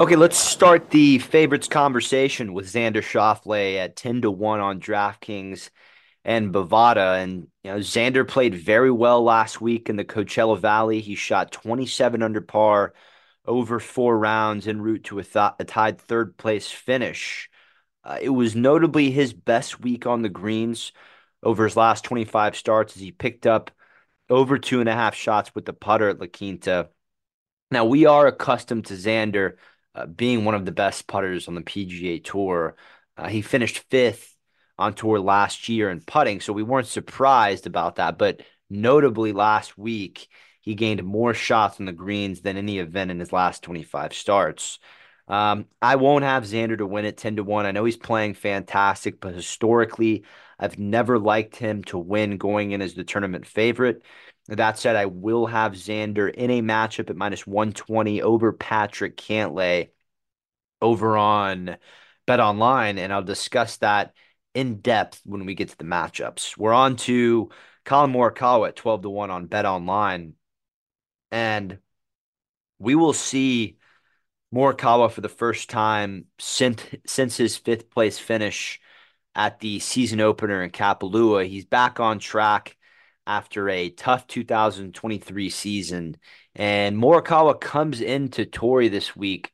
Okay, 0.00 0.16
let's 0.16 0.38
start 0.38 0.90
the 0.90 1.18
favorites 1.18 1.68
conversation 1.68 2.54
with 2.54 2.72
Xander 2.72 3.02
Schauffele 3.02 3.76
at 3.76 3.96
10 3.96 4.22
to 4.22 4.30
1 4.30 4.60
on 4.60 4.80
DraftKings 4.80 5.68
and 6.24 6.52
Bovada. 6.52 7.22
And 7.22 7.48
you 7.64 7.72
know, 7.72 7.78
Xander 7.78 8.26
played 8.26 8.54
very 8.54 8.90
well 8.90 9.22
last 9.22 9.60
week 9.60 9.88
in 9.88 9.96
the 9.96 10.04
Coachella 10.04 10.58
Valley. 10.58 11.00
He 11.00 11.14
shot 11.14 11.52
27 11.52 12.22
under 12.22 12.40
par 12.40 12.94
over 13.46 13.80
four 13.80 14.18
rounds 14.18 14.68
en 14.68 14.80
route 14.80 15.04
to 15.04 15.18
a, 15.18 15.24
th- 15.24 15.52
a 15.58 15.64
tied 15.64 16.00
third 16.00 16.36
place 16.36 16.70
finish. 16.70 17.48
Uh, 18.04 18.18
it 18.20 18.30
was 18.30 18.54
notably 18.54 19.10
his 19.10 19.32
best 19.32 19.80
week 19.80 20.06
on 20.06 20.22
the 20.22 20.28
greens 20.28 20.92
over 21.42 21.64
his 21.64 21.76
last 21.76 22.04
25 22.04 22.56
starts 22.56 22.96
as 22.96 23.02
he 23.02 23.12
picked 23.12 23.46
up 23.46 23.70
over 24.28 24.58
two 24.58 24.80
and 24.80 24.88
a 24.88 24.94
half 24.94 25.14
shots 25.14 25.54
with 25.54 25.64
the 25.64 25.72
putter 25.72 26.08
at 26.08 26.20
La 26.20 26.26
Quinta. 26.26 26.88
Now, 27.70 27.84
we 27.84 28.06
are 28.06 28.26
accustomed 28.26 28.86
to 28.86 28.94
Xander 28.94 29.54
uh, 29.94 30.06
being 30.06 30.44
one 30.44 30.54
of 30.54 30.64
the 30.64 30.72
best 30.72 31.06
putters 31.06 31.48
on 31.48 31.54
the 31.54 31.62
PGA 31.62 32.22
Tour. 32.22 32.76
Uh, 33.16 33.28
he 33.28 33.42
finished 33.42 33.84
fifth 33.90 34.29
on 34.80 34.94
tour 34.94 35.20
last 35.20 35.68
year 35.68 35.90
in 35.90 36.00
putting, 36.00 36.40
so 36.40 36.52
we 36.52 36.62
weren't 36.62 36.86
surprised 36.86 37.66
about 37.66 37.96
that. 37.96 38.18
But 38.18 38.42
notably, 38.70 39.32
last 39.32 39.76
week 39.78 40.28
he 40.62 40.74
gained 40.74 41.04
more 41.04 41.34
shots 41.34 41.78
on 41.80 41.86
the 41.86 41.92
greens 41.92 42.40
than 42.40 42.56
any 42.56 42.78
event 42.78 43.10
in 43.10 43.20
his 43.20 43.32
last 43.32 43.62
25 43.62 44.14
starts. 44.14 44.78
Um, 45.28 45.66
I 45.80 45.96
won't 45.96 46.24
have 46.24 46.44
Xander 46.44 46.78
to 46.78 46.86
win 46.86 47.04
it 47.04 47.16
10 47.16 47.36
to 47.36 47.44
1. 47.44 47.66
I 47.66 47.70
know 47.70 47.84
he's 47.84 47.96
playing 47.96 48.34
fantastic, 48.34 49.20
but 49.20 49.34
historically, 49.34 50.24
I've 50.58 50.78
never 50.78 51.18
liked 51.18 51.56
him 51.56 51.84
to 51.84 51.98
win 51.98 52.36
going 52.36 52.72
in 52.72 52.82
as 52.82 52.94
the 52.94 53.04
tournament 53.04 53.46
favorite. 53.46 54.02
That 54.48 54.78
said, 54.78 54.96
I 54.96 55.06
will 55.06 55.46
have 55.46 55.74
Xander 55.74 56.32
in 56.32 56.50
a 56.50 56.62
matchup 56.62 57.10
at 57.10 57.16
minus 57.16 57.46
120 57.46 58.22
over 58.22 58.52
Patrick 58.52 59.16
Cantlay 59.16 59.90
over 60.82 61.16
on 61.16 61.76
Bet 62.26 62.40
Online, 62.40 62.98
and 62.98 63.12
I'll 63.12 63.22
discuss 63.22 63.76
that 63.78 64.14
in 64.54 64.80
depth 64.80 65.20
when 65.24 65.46
we 65.46 65.54
get 65.54 65.68
to 65.70 65.78
the 65.78 65.84
matchups. 65.84 66.56
We're 66.56 66.72
on 66.72 66.96
to 66.96 67.50
Collin 67.84 68.12
Morikawa 68.12 68.68
at 68.68 68.76
12 68.76 69.02
to 69.02 69.10
1 69.10 69.30
on 69.30 69.46
Bet 69.46 69.66
Online. 69.66 70.34
And 71.30 71.78
we 72.78 72.94
will 72.94 73.12
see 73.12 73.78
Morikawa 74.52 75.10
for 75.10 75.20
the 75.20 75.28
first 75.28 75.70
time 75.70 76.26
since 76.38 76.82
since 77.06 77.36
his 77.36 77.56
fifth 77.56 77.90
place 77.90 78.18
finish 78.18 78.80
at 79.34 79.60
the 79.60 79.78
season 79.78 80.20
opener 80.20 80.62
in 80.62 80.70
Kapalua. 80.70 81.46
He's 81.46 81.64
back 81.64 82.00
on 82.00 82.18
track 82.18 82.76
after 83.26 83.68
a 83.68 83.90
tough 83.90 84.26
2023 84.26 85.50
season. 85.50 86.16
And 86.56 86.96
Morikawa 86.96 87.60
comes 87.60 88.00
into 88.00 88.44
Torrey 88.44 88.88
this 88.88 89.14
week 89.14 89.52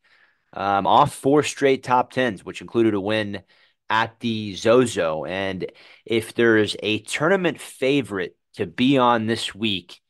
um, 0.55 0.87
off 0.87 1.15
four 1.15 1.43
straight 1.43 1.83
top 1.83 2.11
tens, 2.11 2.43
which 2.43 2.63
included 2.63 2.95
a 2.95 3.01
win 3.01 3.43
at 3.89 4.19
the 4.21 4.55
Zozo. 4.57 5.25
And 5.25 5.71
if 6.05 6.35
there's 6.35 6.77
a 6.83 7.01
tournament 7.01 7.61
favorite 7.61 8.37
to 8.55 8.67
be 8.67 8.99
on 8.99 9.27
this 9.27 9.55
week, 9.55 10.01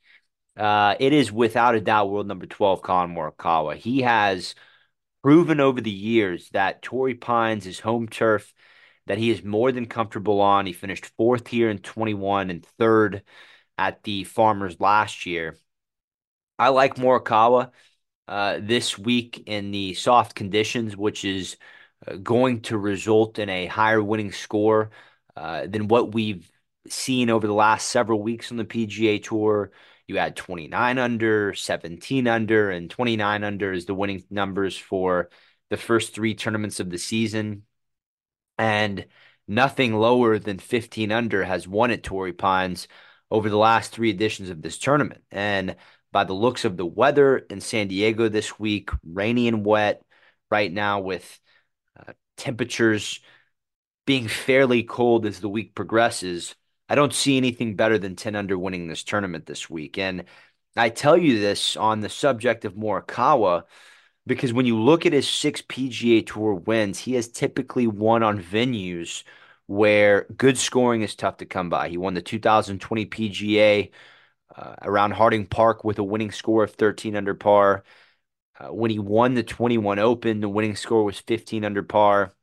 uh, 0.56 0.95
it 0.99 1.12
is 1.12 1.30
without 1.30 1.75
a 1.75 1.80
doubt 1.80 2.11
world 2.11 2.26
number 2.26 2.47
12, 2.47 2.83
Collin 2.83 3.14
Morikawa. 3.14 3.76
He 3.76 4.02
has 4.02 4.54
proven 5.23 5.61
over 5.61 5.80
the 5.80 5.90
years 5.90 6.49
that 6.50 6.83
Torrey 6.83 7.14
Pines 7.14 7.66
is 7.66 7.80
home 7.80 8.09
turf 8.09 8.52
that 9.06 9.18
he 9.18 9.30
is 9.30 9.45
more 9.45 9.73
than 9.73 9.87
comfortable 9.87 10.40
on. 10.40 10.66
He 10.66 10.73
finished 10.73 11.11
fourth 11.16 11.47
here 11.49 11.71
in 11.71 11.78
21 11.78 12.50
and 12.50 12.64
third 12.78 13.23
at 13.78 14.02
the 14.02 14.25
Farmers 14.25 14.80
last 14.80 15.26
year. 15.26 15.56
I 16.59 16.68
like 16.68 16.97
Morikawa 16.97 17.71
uh, 18.28 18.59
this 18.61 18.99
week 18.99 19.45
in 19.47 19.71
the 19.71 19.95
soft 19.95 20.35
conditions, 20.35 20.97
which 20.97 21.25
is 21.25 21.56
going 22.23 22.61
to 22.62 22.79
result 22.79 23.38
in 23.38 23.49
a 23.49 23.67
higher 23.67 24.03
winning 24.03 24.33
score 24.33 24.91
uh, 25.37 25.67
than 25.67 25.88
what 25.88 26.15
we've 26.15 26.50
seen 26.88 27.31
over 27.31 27.47
the 27.47 27.53
last 27.53 27.88
several 27.88 28.23
weeks 28.23 28.50
on 28.50 28.57
the 28.57 28.65
PGA 28.65 29.23
Tour. 29.23 29.73
You 30.07 30.19
had 30.19 30.37
29 30.37 30.99
under, 30.99 31.55
17 31.55 32.29
under, 32.29 32.71
and 32.71 32.88
29 32.88 33.45
under 33.45 33.73
is 33.73 33.87
the 33.87 33.95
winning 33.95 34.23
numbers 34.31 34.76
for 34.76 35.31
the 35.71 35.76
first 35.76 36.15
three 36.15 36.35
tournaments 36.35 36.79
of 36.79 36.91
the 36.91 36.99
season. 36.99 37.65
And 38.59 39.07
nothing 39.49 39.95
lower 39.95 40.38
than 40.38 40.59
15 40.59 41.12
under 41.12 41.45
has 41.45 41.67
won 41.67 41.91
at 41.91 42.03
Torrey 42.03 42.33
Pines 42.33 42.88
over 43.31 43.50
the 43.50 43.59
last 43.59 43.93
three 43.93 44.11
editions 44.11 44.50
of 44.50 44.62
this 44.62 44.79
tournament. 44.79 45.23
And 45.31 45.76
by 46.12 46.25
the 46.25 46.33
looks 46.33 46.65
of 46.65 46.76
the 46.76 46.87
weather 46.87 47.38
in 47.38 47.61
San 47.61 47.88
Diego 47.88 48.29
this 48.29 48.59
week, 48.59 48.91
rainy 49.05 49.49
and 49.49 49.65
wet 49.65 50.03
right 50.50 50.73
now 50.73 51.00
with 51.00 51.41
temperatures 52.37 53.21
being 54.07 54.28
fairly 54.28 54.83
cold 54.83 55.26
as 55.26 55.40
the 55.40 55.49
week 55.49 55.75
progresses. 55.75 56.55
I 56.88 56.95
don't 56.95 57.12
see 57.12 57.37
anything 57.37 57.76
better 57.76 57.99
than 57.99 58.16
10 58.16 58.37
under 58.37 58.59
winning 58.59 58.88
this 58.88 59.02
tournament 59.02 59.47
this 59.47 59.69
week. 59.69 59.99
And 59.99 60.25
I 60.76 60.90
tell 60.90 61.16
you 61.16 61.40
this 61.40 61.76
on 61.76 62.00
the 62.00 62.09
subject 62.09 62.64
of 62.64 62.75
Morikawa 62.75 63.64
because 64.26 64.52
when 64.52 64.66
you 64.66 64.78
look 64.78 65.07
at 65.07 65.12
his 65.12 65.28
six 65.28 65.62
PGA 65.62 66.26
Tour 66.26 66.55
wins, 66.55 66.99
he 66.99 67.14
has 67.14 67.28
typically 67.28 67.87
won 67.87 68.23
on 68.23 68.43
venues 68.43 69.23
where 69.66 70.26
good 70.37 70.59
scoring 70.59 71.02
is 71.02 71.14
tough 71.14 71.38
to 71.38 71.47
come 71.47 71.71
by. 71.71 71.88
He 71.88 71.97
won 71.97 72.14
the 72.14 72.23
2020 72.23 73.07
PGA 73.07 73.90
uh, 74.55 74.75
around 74.83 75.12
Harding 75.12 75.47
Park 75.47 75.85
with 75.85 75.99
a 75.99 76.05
winning 76.05 76.33
score 76.33 76.64
of 76.64 76.73
13 76.75 77.16
under 77.16 77.35
par. 77.35 77.85
Uh, 78.59 78.73
when 78.73 78.91
he 78.91 78.99
won 78.99 79.35
the 79.35 79.43
21 79.43 79.99
Open, 79.99 80.41
the 80.41 80.49
winning 80.49 80.77
score 80.77 81.05
was 81.05 81.19
15 81.19 81.65
under 81.65 81.83
par. 81.83 82.35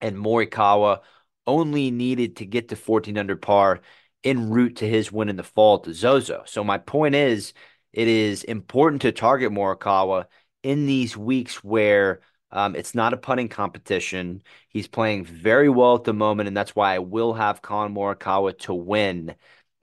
And 0.00 0.16
Morikawa 0.16 1.00
only 1.46 1.90
needed 1.90 2.36
to 2.36 2.46
get 2.46 2.68
to 2.68 2.76
14 2.76 3.16
under 3.16 3.36
par 3.36 3.80
en 4.24 4.50
route 4.50 4.76
to 4.76 4.88
his 4.88 5.12
win 5.12 5.28
in 5.28 5.36
the 5.36 5.42
fall 5.42 5.78
to 5.80 5.94
Zozo. 5.94 6.42
So 6.46 6.64
my 6.64 6.78
point 6.78 7.14
is, 7.14 7.52
it 7.92 8.08
is 8.08 8.44
important 8.44 9.02
to 9.02 9.12
target 9.12 9.52
Morikawa 9.52 10.26
in 10.62 10.86
these 10.86 11.16
weeks 11.16 11.62
where 11.62 12.20
um, 12.50 12.74
it's 12.74 12.94
not 12.94 13.14
a 13.14 13.16
putting 13.16 13.48
competition. 13.48 14.42
He's 14.68 14.88
playing 14.88 15.24
very 15.24 15.68
well 15.68 15.94
at 15.94 16.04
the 16.04 16.12
moment, 16.12 16.48
and 16.48 16.56
that's 16.56 16.74
why 16.74 16.94
I 16.94 16.98
will 16.98 17.34
have 17.34 17.62
Collin 17.62 17.94
Morikawa 17.94 18.58
to 18.60 18.74
win 18.74 19.34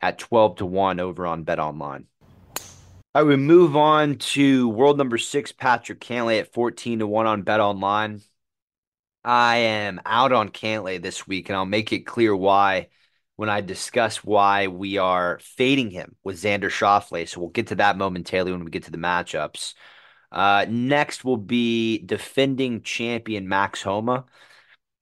at 0.02 0.20
12 0.20 0.58
to 0.58 0.66
1 0.66 1.00
over 1.00 1.26
on 1.26 1.44
Bet 1.44 1.60
Online. 1.60 2.06
I 3.16 3.22
would 3.22 3.40
move 3.40 3.76
on 3.76 4.16
to 4.18 4.68
world 4.70 4.98
number 4.98 5.20
six, 5.20 5.52
Patrick 5.52 6.00
Cantlay 6.00 6.40
at 6.40 6.52
14 6.52 7.00
to 7.00 7.08
1 7.08 7.28
on 7.28 7.44
Bet 7.44 7.60
Online. 7.60 8.22
I 9.24 9.58
am 9.58 10.02
out 10.06 10.32
on 10.32 10.50
Cantlay 10.50 11.02
this 11.02 11.28
week, 11.28 11.48
and 11.50 11.56
I'll 11.56 11.66
make 11.66 11.94
it 11.94 12.08
clear 12.08 12.36
why 12.36 12.90
when 13.36 13.50
I 13.50 13.62
discuss 13.62 14.24
why 14.24 14.68
we 14.68 14.98
are 14.98 15.40
fading 15.44 15.92
him 15.92 16.16
with 16.24 16.42
Xander 16.42 16.70
Schauffele. 16.72 17.28
So 17.28 17.40
we'll 17.40 17.50
get 17.52 17.68
to 17.68 17.76
that 17.76 17.98
momentarily 17.98 18.52
when 18.52 18.66
we 18.66 18.72
get 18.72 18.84
to 18.86 18.92
the 18.92 18.98
matchups. 18.98 19.76
Uh, 20.32 20.66
next 20.68 21.24
will 21.24 21.38
be 21.38 22.00
defending 22.00 22.82
champion 22.82 23.48
Max 23.48 23.84
Homa 23.84 24.26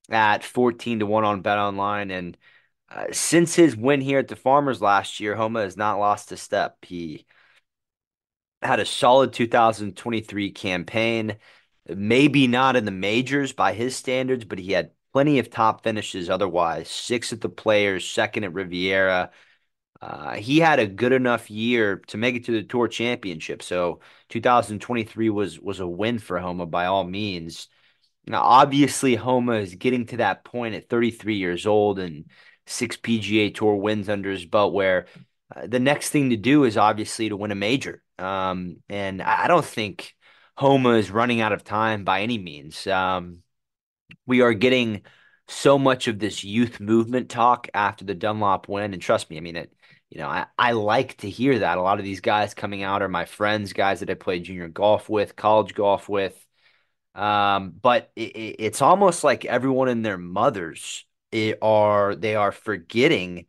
at 0.10 0.44
14 0.44 1.00
to 1.00 1.06
1 1.06 1.24
on 1.24 1.42
Bet 1.42 1.58
Online. 1.58 2.12
And 2.12 2.38
uh, 2.90 3.06
since 3.14 3.56
his 3.56 3.76
win 3.78 4.02
here 4.02 4.20
at 4.20 4.28
the 4.28 4.36
Farmers 4.36 4.82
last 4.82 5.22
year, 5.22 5.36
Homa 5.36 5.62
has 5.62 5.78
not 5.78 6.00
lost 6.00 6.34
a 6.34 6.38
step. 6.38 6.78
He 6.84 7.26
had 8.62 8.80
a 8.80 8.86
solid 8.86 9.34
2023 9.34 10.52
campaign 10.52 11.38
maybe 11.88 12.48
not 12.48 12.76
in 12.76 12.86
the 12.86 12.92
majors 12.92 13.54
by 13.54 13.74
his 13.74 13.96
standards, 13.96 14.46
but 14.46 14.60
he 14.60 14.72
had 14.72 14.92
plenty 15.14 15.40
of 15.40 15.50
top 15.50 15.84
finishes 15.84 16.30
otherwise. 16.30 16.90
Six 16.90 17.34
at 17.34 17.42
the 17.42 17.50
Players, 17.50 18.08
second 18.08 18.44
at 18.44 18.54
Riviera. 18.54 19.32
Uh, 20.02 20.34
he 20.36 20.60
had 20.60 20.80
a 20.80 20.88
good 20.88 21.12
enough 21.12 21.52
year 21.52 21.98
to 22.08 22.18
make 22.18 22.36
it 22.36 22.46
to 22.46 22.52
the 22.52 22.64
Tour 22.64 22.88
Championship. 22.88 23.62
So 23.62 24.02
2023 24.30 25.30
was 25.30 25.60
was 25.60 25.80
a 25.80 25.88
win 25.88 26.20
for 26.20 26.40
Homa 26.40 26.66
by 26.66 26.88
all 26.88 27.04
means. 27.04 27.68
Now, 28.28 28.42
obviously, 28.44 29.16
Homa 29.16 29.56
is 29.56 29.76
getting 29.76 30.06
to 30.08 30.18
that 30.18 30.44
point 30.44 30.76
at 30.76 30.90
33 30.90 31.36
years 31.36 31.68
old 31.68 32.00
and 32.00 32.26
six 32.68 32.98
PGA 32.98 33.52
Tour 33.52 33.76
wins 33.76 34.10
under 34.10 34.32
his 34.32 34.46
belt, 34.46 34.74
where 34.74 35.08
uh, 35.56 35.68
the 35.68 35.80
next 35.80 36.10
thing 36.10 36.30
to 36.30 36.38
do 36.38 36.64
is 36.64 36.78
obviously 36.78 37.30
to 37.30 37.38
win 37.38 37.52
a 37.52 37.56
major. 37.56 38.02
Um, 38.18 38.78
and 38.90 39.22
I 39.22 39.48
don't 39.48 39.66
think 39.66 40.16
Homa 40.56 40.92
is 40.92 41.12
running 41.12 41.42
out 41.42 41.54
of 41.54 41.64
time 41.64 42.04
by 42.04 42.22
any 42.22 42.38
means. 42.38 42.86
Um, 42.88 43.40
we 44.26 44.42
are 44.42 44.54
getting 44.54 45.02
so 45.48 45.78
much 45.78 46.08
of 46.08 46.20
this 46.20 46.44
youth 46.44 46.80
movement 46.80 47.30
talk 47.30 47.68
after 47.74 48.06
the 48.06 48.16
Dunlap 48.16 48.68
win, 48.68 48.94
and 48.94 49.02
trust 49.02 49.30
me, 49.30 49.38
I 49.38 49.42
mean 49.42 49.56
it. 49.56 49.74
You 50.10 50.20
know, 50.20 50.28
I, 50.28 50.46
I 50.58 50.74
like 50.74 51.18
to 51.18 51.30
hear 51.30 51.60
that. 51.60 51.78
A 51.78 51.82
lot 51.82 52.00
of 52.00 52.06
these 52.06 52.20
guys 52.20 52.54
coming 52.54 52.84
out 52.84 53.02
are 53.02 53.08
my 53.08 53.26
friends, 53.26 53.72
guys 53.72 54.02
that 54.02 54.10
I 54.10 54.14
played 54.16 54.44
junior 54.44 54.68
golf 54.68 55.10
with, 55.10 55.38
college 55.38 55.74
golf 55.74 56.10
with. 56.10 56.36
Um, 57.16 57.74
but 57.82 58.12
it, 58.16 58.56
it's 58.60 58.82
almost 58.82 59.24
like 59.24 59.46
everyone 59.46 59.88
and 59.88 60.06
their 60.06 60.18
mothers 60.18 61.06
are 61.62 62.16
they 62.16 62.36
are 62.36 62.52
forgetting 62.52 63.46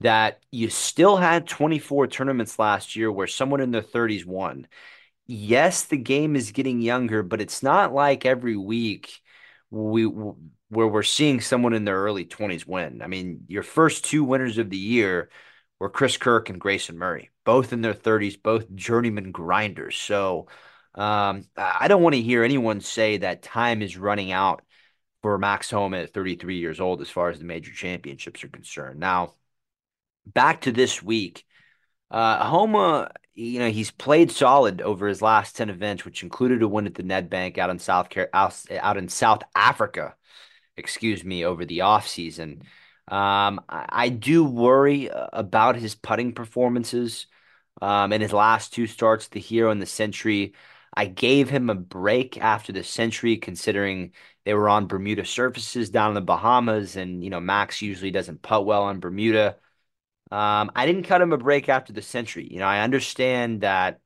that 0.00 0.42
you 0.50 0.68
still 0.68 1.16
had 1.16 1.46
24 1.46 2.06
tournaments 2.08 2.58
last 2.58 2.96
year 2.96 3.10
where 3.10 3.26
someone 3.26 3.60
in 3.60 3.70
their 3.70 3.82
30s 3.82 4.24
won 4.24 4.66
yes, 5.26 5.84
the 5.84 5.96
game 5.96 6.36
is 6.36 6.52
getting 6.52 6.80
younger, 6.80 7.22
but 7.22 7.40
it's 7.40 7.62
not 7.62 7.92
like 7.92 8.24
every 8.24 8.56
week 8.56 9.20
we 9.70 10.04
where 10.04 10.86
we're 10.88 11.02
seeing 11.02 11.40
someone 11.40 11.74
in 11.74 11.84
their 11.84 11.98
early 11.98 12.24
20s 12.24 12.66
win. 12.66 13.02
I 13.02 13.06
mean, 13.06 13.44
your 13.48 13.62
first 13.62 14.04
two 14.04 14.24
winners 14.24 14.58
of 14.58 14.70
the 14.70 14.76
year 14.76 15.30
were 15.78 15.90
Chris 15.90 16.16
Kirk 16.16 16.48
and 16.50 16.60
Grayson 16.60 16.98
Murray, 16.98 17.30
both 17.44 17.72
in 17.72 17.82
their 17.82 17.94
30s, 17.94 18.36
both 18.36 18.72
journeyman 18.74 19.30
grinders. 19.30 19.96
So 19.96 20.48
um, 20.94 21.44
I 21.56 21.88
don't 21.88 22.02
want 22.02 22.14
to 22.16 22.22
hear 22.22 22.42
anyone 22.42 22.80
say 22.80 23.18
that 23.18 23.42
time 23.42 23.82
is 23.82 23.96
running 23.96 24.32
out 24.32 24.62
for 25.22 25.38
Max 25.38 25.70
Homa 25.70 25.98
at 25.98 26.12
33 26.12 26.58
years 26.58 26.80
old 26.80 27.00
as 27.00 27.10
far 27.10 27.28
as 27.30 27.38
the 27.38 27.44
major 27.44 27.72
championships 27.72 28.42
are 28.42 28.48
concerned. 28.48 28.98
Now, 28.98 29.34
back 30.26 30.62
to 30.62 30.72
this 30.72 31.02
week. 31.02 31.44
Uh, 32.10 32.44
Homa, 32.44 33.10
you 33.34 33.58
know, 33.58 33.70
he's 33.70 33.90
played 33.90 34.30
solid 34.30 34.80
over 34.80 35.06
his 35.08 35.22
last 35.22 35.56
10 35.56 35.70
events, 35.70 36.04
which 36.04 36.22
included 36.22 36.62
a 36.62 36.68
win 36.68 36.86
at 36.86 36.94
the 36.94 37.02
Nedbank 37.02 37.58
out 37.58 37.70
in 37.70 37.78
South 37.78 38.10
Car- 38.10 38.30
out, 38.32 38.96
in 38.96 39.08
South 39.08 39.42
Africa, 39.54 40.14
excuse 40.76 41.24
me, 41.24 41.44
over 41.44 41.64
the 41.64 41.78
offseason. 41.78 42.62
Um, 43.08 43.60
I, 43.68 43.86
I, 43.88 44.08
do 44.08 44.44
worry 44.44 45.10
uh, 45.10 45.28
about 45.32 45.76
his 45.76 45.94
putting 45.94 46.32
performances 46.32 47.26
um, 47.80 48.12
in 48.12 48.20
his 48.20 48.32
last 48.32 48.72
two 48.72 48.88
starts, 48.88 49.28
the 49.28 49.38
Hero 49.38 49.70
and 49.70 49.80
the 49.80 49.86
Sentry. 49.86 50.54
I 50.92 51.06
gave 51.06 51.48
him 51.48 51.70
a 51.70 51.74
break 51.74 52.38
after 52.38 52.72
the 52.72 52.82
Sentry, 52.82 53.36
considering 53.36 54.12
they 54.44 54.54
were 54.54 54.68
on 54.68 54.88
Bermuda 54.88 55.24
surfaces 55.24 55.90
down 55.90 56.10
in 56.10 56.14
the 56.14 56.20
Bahamas, 56.20 56.96
and 56.96 57.22
you 57.22 57.30
know 57.30 57.40
Max 57.40 57.82
usually 57.82 58.10
doesn't 58.10 58.42
putt 58.42 58.66
well 58.66 58.84
on 58.84 58.98
Bermuda. 58.98 59.56
Um, 60.30 60.72
I 60.74 60.86
didn't 60.86 61.04
cut 61.04 61.20
him 61.20 61.32
a 61.32 61.38
break 61.38 61.68
after 61.68 61.92
the 61.92 62.02
Sentry. 62.02 62.48
You 62.50 62.58
know, 62.58 62.66
I 62.66 62.80
understand 62.80 63.60
that, 63.60 64.00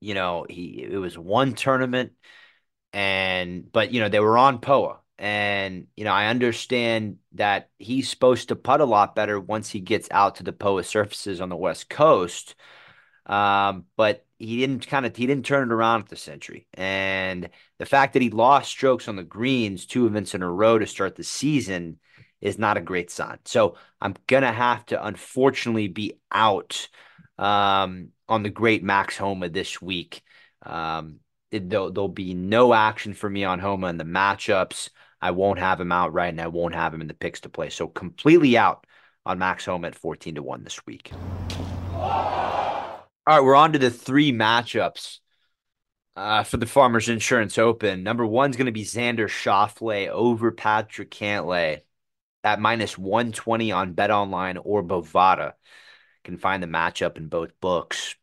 you 0.00 0.14
know, 0.14 0.46
he 0.48 0.82
it 0.90 0.96
was 0.98 1.16
one 1.18 1.54
tournament 1.54 2.12
and 2.92 3.70
but 3.72 3.92
you 3.92 4.00
know, 4.00 4.10
they 4.10 4.20
were 4.20 4.38
on 4.38 4.60
POA. 4.60 5.00
And, 5.18 5.88
you 5.96 6.04
know, 6.04 6.12
I 6.12 6.26
understand 6.28 7.18
that 7.34 7.70
he's 7.78 8.08
supposed 8.10 8.48
to 8.48 8.56
putt 8.56 8.80
a 8.82 8.86
lot 8.86 9.14
better 9.16 9.40
once 9.40 9.70
he 9.70 9.80
gets 9.80 10.08
out 10.10 10.36
to 10.36 10.44
the 10.44 10.52
POA 10.52 10.84
surfaces 10.84 11.40
on 11.40 11.50
the 11.50 11.56
West 11.56 11.90
Coast. 11.90 12.56
Um, 13.26 13.86
but 13.96 14.26
he 14.38 14.58
didn't 14.58 14.86
kind 14.88 15.06
of 15.06 15.16
he 15.16 15.26
didn't 15.26 15.46
turn 15.46 15.70
it 15.70 15.74
around 15.74 16.02
at 16.02 16.08
the 16.10 16.16
Sentry, 16.16 16.66
And 16.74 17.50
the 17.78 17.86
fact 17.86 18.14
that 18.14 18.22
he 18.22 18.30
lost 18.30 18.70
strokes 18.70 19.08
on 19.08 19.16
the 19.16 19.24
greens 19.24 19.86
two 19.86 20.06
events 20.06 20.34
in 20.34 20.42
a 20.42 20.50
row 20.52 20.78
to 20.78 20.86
start 20.86 21.16
the 21.16 21.24
season 21.24 21.98
is 22.44 22.58
not 22.58 22.76
a 22.76 22.82
great 22.82 23.10
sign. 23.10 23.38
So 23.46 23.76
I'm 24.00 24.14
gonna 24.28 24.52
have 24.52 24.86
to 24.86 25.04
unfortunately 25.04 25.88
be 25.88 26.20
out 26.30 26.88
um, 27.38 28.10
on 28.28 28.42
the 28.44 28.50
great 28.50 28.84
Max 28.84 29.16
Homa 29.16 29.48
this 29.48 29.82
week. 29.82 30.22
Um, 30.62 31.20
it, 31.50 31.70
there'll, 31.70 31.90
there'll 31.90 32.08
be 32.08 32.34
no 32.34 32.74
action 32.74 33.14
for 33.14 33.28
me 33.28 33.44
on 33.44 33.58
Homa 33.58 33.88
in 33.88 33.96
the 33.96 34.04
matchups. 34.04 34.90
I 35.20 35.30
won't 35.30 35.58
have 35.58 35.80
him 35.80 35.90
out 35.90 36.12
right, 36.12 36.28
and 36.28 36.40
I 36.40 36.48
won't 36.48 36.74
have 36.74 36.92
him 36.92 37.00
in 37.00 37.08
the 37.08 37.14
picks 37.14 37.40
to 37.40 37.48
play. 37.48 37.70
So 37.70 37.88
completely 37.88 38.58
out 38.58 38.86
on 39.24 39.38
Max 39.38 39.64
Homa 39.64 39.86
at 39.86 39.94
14 39.94 40.34
to 40.34 40.42
1 40.42 40.64
this 40.64 40.84
week. 40.84 41.12
All 41.94 43.08
right, 43.26 43.40
we're 43.40 43.54
on 43.54 43.72
to 43.72 43.78
the 43.78 43.90
three 43.90 44.32
matchups 44.32 45.20
uh, 46.14 46.42
for 46.42 46.58
the 46.58 46.66
Farmers 46.66 47.08
Insurance 47.08 47.56
Open. 47.56 48.02
Number 48.02 48.26
one's 48.26 48.56
going 48.56 48.66
to 48.66 48.72
be 48.72 48.84
Xander 48.84 49.28
Schauffele 49.28 50.08
over 50.08 50.52
Patrick 50.52 51.10
Cantlay 51.10 51.80
at 52.44 52.60
minus 52.60 52.96
120 52.96 53.72
on 53.72 53.94
Bet 53.94 54.10
Online 54.10 54.58
or 54.58 54.82
Bovada. 54.84 55.54
Can 56.22 56.38
find 56.38 56.62
the 56.62 56.66
matchup 56.66 57.16
in 57.16 57.28
both 57.28 57.58
books. 57.60 58.14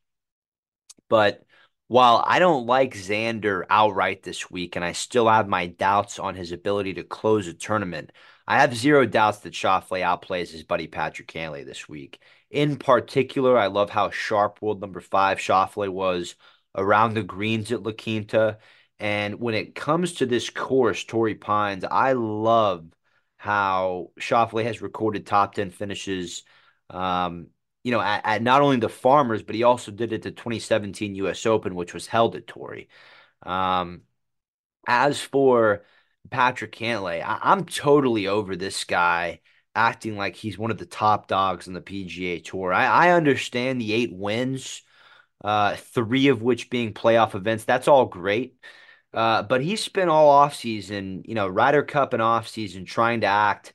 But 1.10 1.44
while 1.88 2.24
I 2.26 2.40
don't 2.40 2.66
like 2.66 2.94
Xander 2.96 3.66
outright 3.70 4.24
this 4.24 4.50
week, 4.50 4.76
and 4.76 4.86
I 4.86 4.94
still 4.94 5.28
have 5.28 5.48
my 5.48 5.68
doubts 5.68 6.20
on 6.20 6.36
his 6.36 6.52
ability 6.54 6.94
to 6.94 7.04
close 7.04 7.48
a 7.48 7.54
tournament, 7.54 8.12
I 8.48 8.60
have 8.62 8.76
zero 8.76 9.06
doubts 9.06 9.40
that 9.40 9.54
Schauffele 9.54 10.02
outplays 10.02 10.52
his 10.52 10.64
buddy 10.64 10.88
Patrick 10.88 11.28
Cantlay 11.28 11.66
this 11.66 11.90
week. 11.90 12.22
In 12.50 12.78
particular, 12.78 13.58
I 13.58 13.68
love 13.68 13.90
how 13.90 14.10
sharp 14.10 14.62
world 14.62 14.82
number 14.82 15.02
five 15.02 15.40
Schauffele 15.40 15.90
was 15.90 16.36
around 16.76 17.14
the 17.14 17.24
greens 17.24 17.72
at 17.72 17.84
La 17.84 17.92
Quinta. 17.92 18.58
And 19.00 19.40
when 19.40 19.54
it 19.54 19.76
comes 19.76 20.14
to 20.14 20.26
this 20.26 20.50
course, 20.50 21.04
Torrey 21.04 21.36
Pines, 21.36 21.84
I 21.84 22.14
love 22.14 22.86
how 23.42 24.12
Schauffele 24.20 24.64
has 24.66 24.84
recorded 24.84 25.26
top 25.26 25.56
10 25.56 25.72
finishes, 25.72 26.44
um, 26.92 27.48
you 27.84 27.92
know, 27.92 28.00
at, 28.00 28.22
at, 28.24 28.44
not 28.44 28.62
only 28.62 28.78
the 28.78 28.88
Farmers, 28.88 29.42
but 29.42 29.56
he 29.56 29.64
also 29.64 29.92
did 29.92 30.14
it 30.14 30.22
the 30.22 30.30
2017 30.30 31.16
U.S. 31.16 31.48
Open, 31.48 31.74
which 31.74 31.92
was 31.92 32.06
held 32.06 32.36
at 32.36 32.46
Torrey. 32.46 32.88
Um, 33.42 34.02
as 34.88 35.20
for 35.20 35.84
Patrick 36.30 36.72
Cantlay, 36.72 37.24
I- 37.26 37.52
am 37.52 37.66
totally 37.66 38.28
over 38.28 38.56
this 38.56 38.84
guy 38.84 39.42
acting 39.74 40.18
like 40.18 40.36
he's 40.36 40.60
one 40.60 40.70
of 40.70 40.78
the 40.78 40.86
top 40.86 41.28
dogs 41.28 41.68
on 41.68 41.74
the 41.74 41.82
PGA 41.82 42.40
Tour. 42.42 42.72
I, 42.72 42.86
I 42.86 43.10
understand 43.14 43.82
the 43.82 43.94
eight 43.94 44.14
wins, 44.14 44.84
uh, 45.44 45.78
three 45.78 46.28
of 46.28 46.44
which 46.44 46.70
being 46.70 46.94
playoff 46.94 47.34
events. 47.34 47.64
That's 47.64 47.88
all 47.88 48.06
great. 48.06 48.56
Uh, 49.14 49.44
but 49.44 49.62
he 49.62 49.76
spent 49.76 50.10
all 50.10 50.48
offseason, 50.48 51.28
you 51.28 51.36
know, 51.36 51.48
Ryder 51.48 51.84
Cup 51.84 52.14
and 52.14 52.22
offseason 52.22 52.86
trying 52.86 53.22
to 53.22 53.28
act 53.28 53.74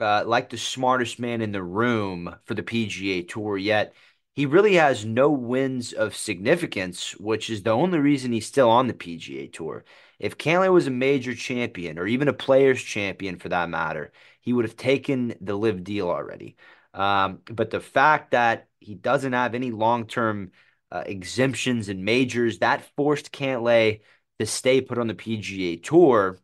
uh, 0.00 0.24
like 0.26 0.50
the 0.50 0.58
smartest 0.58 1.18
man 1.18 1.40
in 1.40 1.52
the 1.52 1.62
room 1.62 2.34
for 2.44 2.54
the 2.54 2.62
PGA 2.62 3.22
Tour. 3.22 3.56
Yet 3.56 3.94
he 4.34 4.46
really 4.46 4.74
has 4.74 5.04
no 5.04 5.30
wins 5.30 5.92
of 5.92 6.14
significance, 6.14 7.12
which 7.18 7.50
is 7.50 7.62
the 7.62 7.70
only 7.70 7.98
reason 7.98 8.32
he's 8.32 8.46
still 8.46 8.70
on 8.70 8.86
the 8.86 8.94
PGA 8.94 9.48
Tour. 9.48 9.84
If 10.18 10.38
Cantlay 10.38 10.72
was 10.72 10.86
a 10.86 10.90
major 10.90 11.34
champion 11.34 11.98
or 11.98 12.06
even 12.06 12.28
a 12.28 12.32
players 12.32 12.82
champion 12.82 13.38
for 13.38 13.48
that 13.50 13.68
matter, 13.68 14.12
he 14.40 14.52
would 14.52 14.64
have 14.64 14.76
taken 14.76 15.34
the 15.40 15.56
LIV 15.56 15.84
deal 15.84 16.08
already. 16.10 16.56
Um, 16.94 17.40
but 17.46 17.70
the 17.70 17.80
fact 17.80 18.30
that 18.30 18.68
he 18.80 18.94
doesn't 18.94 19.32
have 19.32 19.54
any 19.54 19.70
long 19.70 20.06
term 20.06 20.52
uh, 20.90 21.02
exemptions 21.06 21.88
and 21.88 22.04
majors 22.04 22.58
that 22.58 22.84
forced 22.96 23.32
Cantlay 23.32 24.00
to 24.38 24.46
stay 24.46 24.80
put 24.80 24.98
on 24.98 25.06
the 25.06 25.14
PGA 25.14 25.76
Tour. 25.76 26.38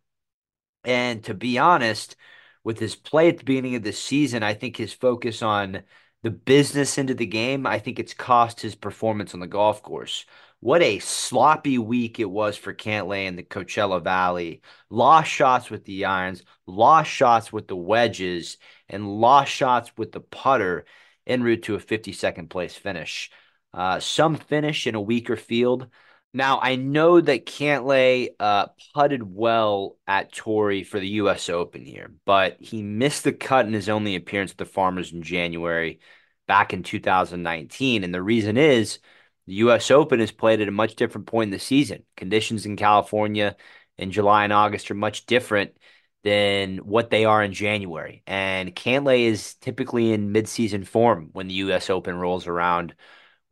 And 0.84 1.22
to 1.24 1.34
be 1.34 1.58
honest, 1.58 2.16
with 2.64 2.78
his 2.78 2.96
play 2.96 3.28
at 3.28 3.38
the 3.38 3.44
beginning 3.44 3.74
of 3.76 3.82
the 3.82 3.92
season, 3.92 4.42
I 4.42 4.54
think 4.54 4.76
his 4.76 4.92
focus 4.92 5.42
on 5.42 5.82
the 6.22 6.30
business 6.30 6.98
into 6.98 7.14
the 7.14 7.26
game, 7.26 7.66
I 7.66 7.78
think 7.78 7.98
it's 7.98 8.14
cost 8.14 8.60
his 8.60 8.74
performance 8.74 9.34
on 9.34 9.40
the 9.40 9.46
golf 9.46 9.82
course. 9.82 10.24
What 10.60 10.82
a 10.82 11.00
sloppy 11.00 11.78
week 11.78 12.20
it 12.20 12.30
was 12.30 12.56
for 12.56 12.72
Cantlay 12.72 13.26
in 13.26 13.34
the 13.34 13.42
Coachella 13.42 14.02
Valley. 14.02 14.62
Lost 14.90 15.28
shots 15.28 15.70
with 15.70 15.84
the 15.84 16.04
irons, 16.04 16.44
lost 16.66 17.10
shots 17.10 17.52
with 17.52 17.66
the 17.66 17.74
wedges, 17.74 18.58
and 18.88 19.20
lost 19.20 19.50
shots 19.50 19.90
with 19.96 20.12
the 20.12 20.20
putter 20.20 20.84
en 21.26 21.42
route 21.42 21.64
to 21.64 21.74
a 21.74 21.80
52nd 21.80 22.48
place 22.48 22.76
finish. 22.76 23.30
Uh, 23.74 23.98
some 23.98 24.36
finish 24.36 24.86
in 24.86 24.94
a 24.94 25.00
weaker 25.00 25.36
field. 25.36 25.88
Now, 26.34 26.60
I 26.62 26.76
know 26.76 27.20
that 27.20 27.44
Cantlay 27.44 28.30
uh, 28.40 28.68
putted 28.94 29.22
well 29.22 29.98
at 30.06 30.32
Torrey 30.32 30.82
for 30.82 30.98
the 30.98 31.08
U.S. 31.08 31.50
Open 31.50 31.84
here, 31.84 32.10
but 32.24 32.56
he 32.58 32.82
missed 32.82 33.24
the 33.24 33.32
cut 33.32 33.66
in 33.66 33.74
his 33.74 33.90
only 33.90 34.16
appearance 34.16 34.52
at 34.52 34.56
the 34.56 34.64
Farmers 34.64 35.12
in 35.12 35.22
January 35.22 36.00
back 36.46 36.72
in 36.72 36.82
2019. 36.82 38.02
And 38.02 38.14
the 38.14 38.22
reason 38.22 38.56
is 38.56 38.98
the 39.46 39.54
U.S. 39.54 39.90
Open 39.90 40.20
is 40.20 40.32
played 40.32 40.62
at 40.62 40.68
a 40.68 40.72
much 40.72 40.96
different 40.96 41.26
point 41.26 41.48
in 41.48 41.52
the 41.52 41.58
season. 41.58 42.04
Conditions 42.16 42.64
in 42.64 42.76
California 42.76 43.56
in 43.98 44.10
July 44.10 44.44
and 44.44 44.52
August 44.54 44.90
are 44.90 44.94
much 44.94 45.26
different 45.26 45.76
than 46.24 46.78
what 46.78 47.10
they 47.10 47.24
are 47.26 47.42
in 47.42 47.52
January. 47.52 48.22
And 48.26 48.74
Cantlay 48.74 49.24
is 49.24 49.54
typically 49.56 50.12
in 50.12 50.32
midseason 50.32 50.86
form 50.86 51.28
when 51.32 51.48
the 51.48 51.54
U.S. 51.54 51.90
Open 51.90 52.16
rolls 52.16 52.46
around, 52.46 52.94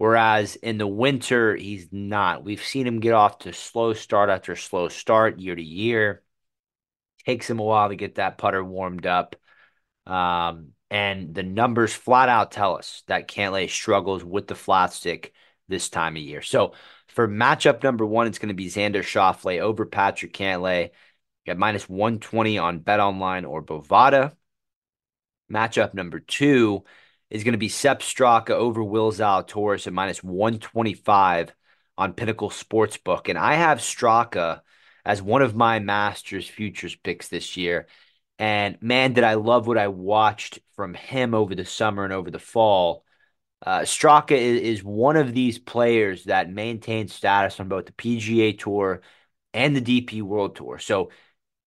whereas 0.00 0.56
in 0.56 0.78
the 0.78 0.86
winter, 0.86 1.54
he's 1.54 1.88
not. 1.92 2.42
We've 2.42 2.64
seen 2.64 2.86
him 2.86 3.00
get 3.00 3.12
off 3.12 3.40
to 3.40 3.52
slow 3.52 3.92
start 3.92 4.30
after 4.30 4.56
slow 4.56 4.88
start 4.88 5.38
year 5.38 5.54
to 5.54 5.62
year. 5.62 6.22
Takes 7.26 7.50
him 7.50 7.58
a 7.58 7.62
while 7.62 7.90
to 7.90 7.96
get 7.96 8.14
that 8.14 8.38
putter 8.38 8.64
warmed 8.64 9.04
up. 9.04 9.36
Um, 10.06 10.68
and 10.90 11.34
the 11.34 11.42
numbers 11.42 11.92
flat 11.92 12.30
out 12.30 12.50
tell 12.50 12.78
us 12.78 13.02
that 13.08 13.28
Cantlay 13.28 13.68
struggles 13.68 14.24
with 14.24 14.46
the 14.46 14.54
flat 14.54 14.94
stick 14.94 15.34
this 15.68 15.90
time 15.90 16.16
of 16.16 16.22
year. 16.22 16.40
So 16.40 16.72
for 17.08 17.28
matchup 17.28 17.82
number 17.82 18.06
one, 18.06 18.26
it's 18.26 18.38
going 18.38 18.48
to 18.48 18.54
be 18.54 18.68
Xander 18.68 19.02
Schauffele 19.02 19.60
over 19.60 19.84
Patrick 19.84 20.32
Cantlay 20.32 20.92
at 21.46 21.58
minus 21.58 21.86
120 21.86 22.56
on 22.56 22.78
Bet 22.78 23.00
Online 23.00 23.44
or 23.44 23.62
Bovada. 23.62 24.34
Matchup 25.52 25.92
number 25.92 26.20
two 26.20 26.84
is 27.30 27.44
going 27.44 27.52
to 27.52 27.58
be 27.58 27.68
Sepp 27.68 28.00
Straka 28.00 28.50
over 28.50 28.82
Will 28.82 29.12
Zalatoris 29.12 29.86
at 29.86 29.92
minus 29.92 30.22
125 30.22 31.54
on 31.96 32.12
Pinnacle 32.12 32.50
Sportsbook. 32.50 33.28
And 33.28 33.38
I 33.38 33.54
have 33.54 33.78
Straka 33.78 34.60
as 35.04 35.22
one 35.22 35.42
of 35.42 35.54
my 35.54 35.78
Masters 35.78 36.48
futures 36.48 36.96
picks 36.96 37.28
this 37.28 37.56
year. 37.56 37.86
And 38.38 38.78
man, 38.80 39.12
did 39.12 39.24
I 39.24 39.34
love 39.34 39.66
what 39.66 39.78
I 39.78 39.88
watched 39.88 40.60
from 40.74 40.94
him 40.94 41.34
over 41.34 41.54
the 41.54 41.64
summer 41.64 42.04
and 42.04 42.12
over 42.12 42.30
the 42.30 42.38
fall. 42.38 43.04
Uh, 43.64 43.80
Straka 43.80 44.32
is, 44.32 44.78
is 44.78 44.84
one 44.84 45.16
of 45.16 45.34
these 45.34 45.58
players 45.58 46.24
that 46.24 46.50
maintains 46.50 47.12
status 47.12 47.60
on 47.60 47.68
both 47.68 47.86
the 47.86 47.92
PGA 47.92 48.58
Tour 48.58 49.02
and 49.52 49.76
the 49.76 49.82
DP 49.82 50.22
World 50.22 50.56
Tour. 50.56 50.78
So 50.78 51.10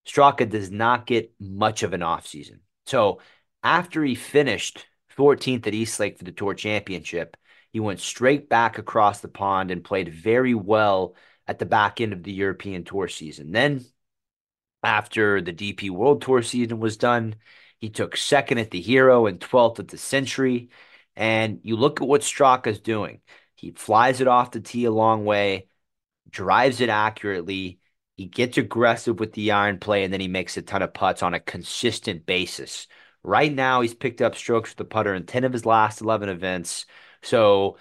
Straka 0.08 0.50
does 0.50 0.72
not 0.72 1.06
get 1.06 1.32
much 1.40 1.84
of 1.84 1.94
an 1.94 2.02
offseason. 2.02 2.60
So 2.88 3.20
after 3.62 4.04
he 4.04 4.16
finished 4.16 4.86
14th 5.18 5.68
at 5.68 5.74
East 5.74 6.00
Lake 6.00 6.18
for 6.18 6.24
the 6.24 6.32
Tour 6.32 6.54
Championship, 6.54 7.38
he 7.72 7.80
went 7.80 8.00
straight 8.00 8.50
back 8.50 8.78
across 8.78 9.22
the 9.22 9.28
pond 9.28 9.72
and 9.72 9.84
played 9.84 10.14
very 10.14 10.54
well 10.54 11.16
at 11.48 11.60
the 11.60 11.66
back 11.66 12.00
end 12.00 12.14
of 12.14 12.24
the 12.24 12.32
European 12.32 12.84
Tour 12.84 13.08
season. 13.08 13.52
Then, 13.52 13.84
after 14.84 15.42
the 15.42 15.54
DP 15.54 15.90
World 15.90 16.22
Tour 16.22 16.42
season 16.44 16.80
was 16.80 16.98
done, 16.98 17.36
he 17.80 17.90
took 17.90 18.16
second 18.16 18.60
at 18.60 18.72
the 18.72 18.82
Hero 18.82 19.26
and 19.26 19.40
12th 19.40 19.80
at 19.80 19.88
the 19.88 19.98
Sentry. 19.98 20.70
And 21.16 21.60
you 21.64 21.76
look 21.76 22.02
at 22.02 22.08
what 22.08 22.22
Straka's 22.22 22.80
doing. 22.80 23.22
He 23.56 23.72
flies 23.72 24.22
it 24.22 24.28
off 24.28 24.52
the 24.52 24.60
tee 24.60 24.86
a 24.86 24.92
long 24.92 25.26
way, 25.26 25.68
drives 26.30 26.82
it 26.82 26.90
accurately. 26.90 27.80
He 28.16 28.26
gets 28.26 28.58
aggressive 28.58 29.20
with 29.20 29.34
the 29.34 29.52
iron 29.52 29.80
play, 29.80 30.04
and 30.04 30.14
then 30.14 30.22
he 30.22 30.28
makes 30.28 30.58
a 30.58 30.62
ton 30.62 30.82
of 30.82 30.94
putts 30.94 31.24
on 31.24 31.34
a 31.34 31.40
consistent 31.40 32.26
basis. 32.26 32.88
Right 33.24 33.54
now, 33.54 33.82
he's 33.82 33.94
picked 33.94 34.22
up 34.22 34.36
strokes 34.36 34.72
with 34.72 34.78
the 34.78 34.86
putter 34.86 35.14
in 35.14 35.26
10 35.26 35.44
of 35.44 35.54
his 35.54 35.66
last 35.66 36.02
11 36.02 36.30
events. 36.30 36.86
So, 37.22 37.78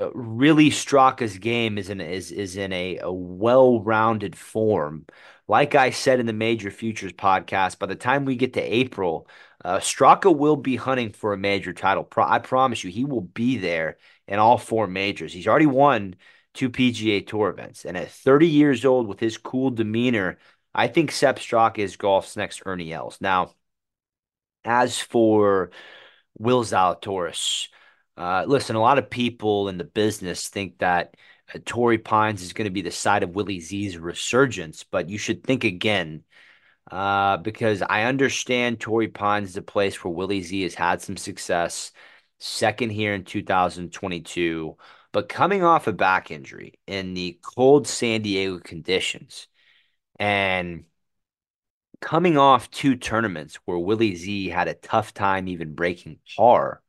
uh, 0.00 0.10
really, 0.12 0.70
Straka's 0.70 1.38
game 1.38 1.78
is 1.78 1.88
in 1.90 2.00
is 2.00 2.32
is 2.32 2.56
in 2.56 2.72
a, 2.72 2.98
a 2.98 3.12
well-rounded 3.12 4.36
form. 4.36 5.06
Like 5.46 5.74
I 5.74 5.90
said 5.90 6.20
in 6.20 6.26
the 6.26 6.32
Major 6.32 6.70
Futures 6.70 7.12
podcast, 7.12 7.78
by 7.78 7.86
the 7.86 7.94
time 7.94 8.24
we 8.24 8.36
get 8.36 8.54
to 8.54 8.60
April, 8.62 9.28
uh, 9.64 9.78
Straka 9.78 10.34
will 10.34 10.56
be 10.56 10.76
hunting 10.76 11.12
for 11.12 11.32
a 11.32 11.38
major 11.38 11.72
title. 11.72 12.02
Pro- 12.04 12.26
I 12.26 12.38
promise 12.38 12.82
you, 12.84 12.90
he 12.90 13.04
will 13.04 13.20
be 13.20 13.58
there 13.58 13.98
in 14.26 14.38
all 14.38 14.58
four 14.58 14.86
majors. 14.86 15.32
He's 15.32 15.46
already 15.46 15.66
won 15.66 16.16
two 16.54 16.70
PGA 16.70 17.20
Tour 17.20 17.50
events, 17.50 17.84
and 17.84 17.96
at 17.96 18.10
30 18.10 18.48
years 18.48 18.84
old, 18.84 19.06
with 19.06 19.20
his 19.20 19.38
cool 19.38 19.70
demeanor, 19.70 20.38
I 20.74 20.88
think 20.88 21.10
Sepp 21.12 21.38
Straka 21.38 21.78
is 21.78 21.96
golf's 21.96 22.36
next 22.36 22.62
Ernie 22.66 22.92
Els. 22.92 23.18
Now, 23.20 23.54
as 24.64 24.98
for 24.98 25.70
Will 26.38 26.64
Zalatoris, 26.64 27.68
uh, 28.16 28.44
listen, 28.46 28.76
a 28.76 28.80
lot 28.80 28.98
of 28.98 29.10
people 29.10 29.68
in 29.68 29.78
the 29.78 29.84
business 29.84 30.48
think 30.48 30.78
that 30.78 31.16
uh, 31.54 31.58
Torrey 31.64 31.98
Pines 31.98 32.42
is 32.42 32.52
going 32.52 32.66
to 32.66 32.70
be 32.70 32.82
the 32.82 32.90
side 32.90 33.22
of 33.22 33.34
Willie 33.34 33.60
Z's 33.60 33.98
resurgence, 33.98 34.84
but 34.84 35.08
you 35.08 35.18
should 35.18 35.44
think 35.44 35.64
again 35.64 36.24
uh, 36.90 37.38
because 37.38 37.82
I 37.82 38.04
understand 38.04 38.80
Torrey 38.80 39.08
Pines 39.08 39.50
is 39.50 39.56
a 39.56 39.62
place 39.62 40.02
where 40.02 40.12
Willie 40.12 40.42
Z 40.42 40.62
has 40.62 40.74
had 40.74 41.02
some 41.02 41.16
success, 41.16 41.92
second 42.38 42.90
here 42.90 43.14
in 43.14 43.24
2022, 43.24 44.76
but 45.12 45.28
coming 45.28 45.64
off 45.64 45.86
a 45.86 45.92
back 45.92 46.30
injury 46.30 46.78
in 46.86 47.14
the 47.14 47.38
cold 47.42 47.86
San 47.88 48.22
Diego 48.22 48.58
conditions. 48.58 49.48
And 50.18 50.84
coming 52.04 52.36
off 52.36 52.70
two 52.70 52.96
tournaments 52.96 53.58
where 53.64 53.78
Willie 53.78 54.14
Z 54.14 54.50
had 54.50 54.68
a 54.68 54.74
tough 54.74 55.14
time 55.14 55.48
even 55.48 55.74
breaking 55.74 56.18
par. 56.36 56.82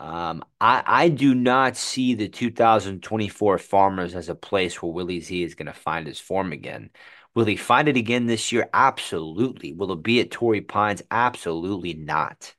Um, 0.00 0.44
I, 0.60 0.82
I 0.84 1.08
do 1.10 1.32
not 1.32 1.76
see 1.76 2.14
the 2.14 2.28
2024 2.28 3.58
Farmers 3.58 4.16
as 4.16 4.28
a 4.28 4.34
place 4.34 4.82
where 4.82 4.90
Willie 4.90 5.20
Z 5.20 5.44
is 5.44 5.54
going 5.54 5.66
to 5.66 5.72
find 5.72 6.08
his 6.08 6.18
form 6.18 6.50
again. 6.50 6.90
Will 7.36 7.44
he 7.44 7.54
find 7.54 7.86
it 7.86 7.96
again 7.96 8.26
this 8.26 8.50
year? 8.50 8.68
Absolutely. 8.74 9.72
Will 9.72 9.92
it 9.92 10.02
be 10.02 10.20
at 10.20 10.32
Torrey 10.32 10.60
Pines? 10.60 11.02
Absolutely 11.08 11.94
not. 11.94 12.52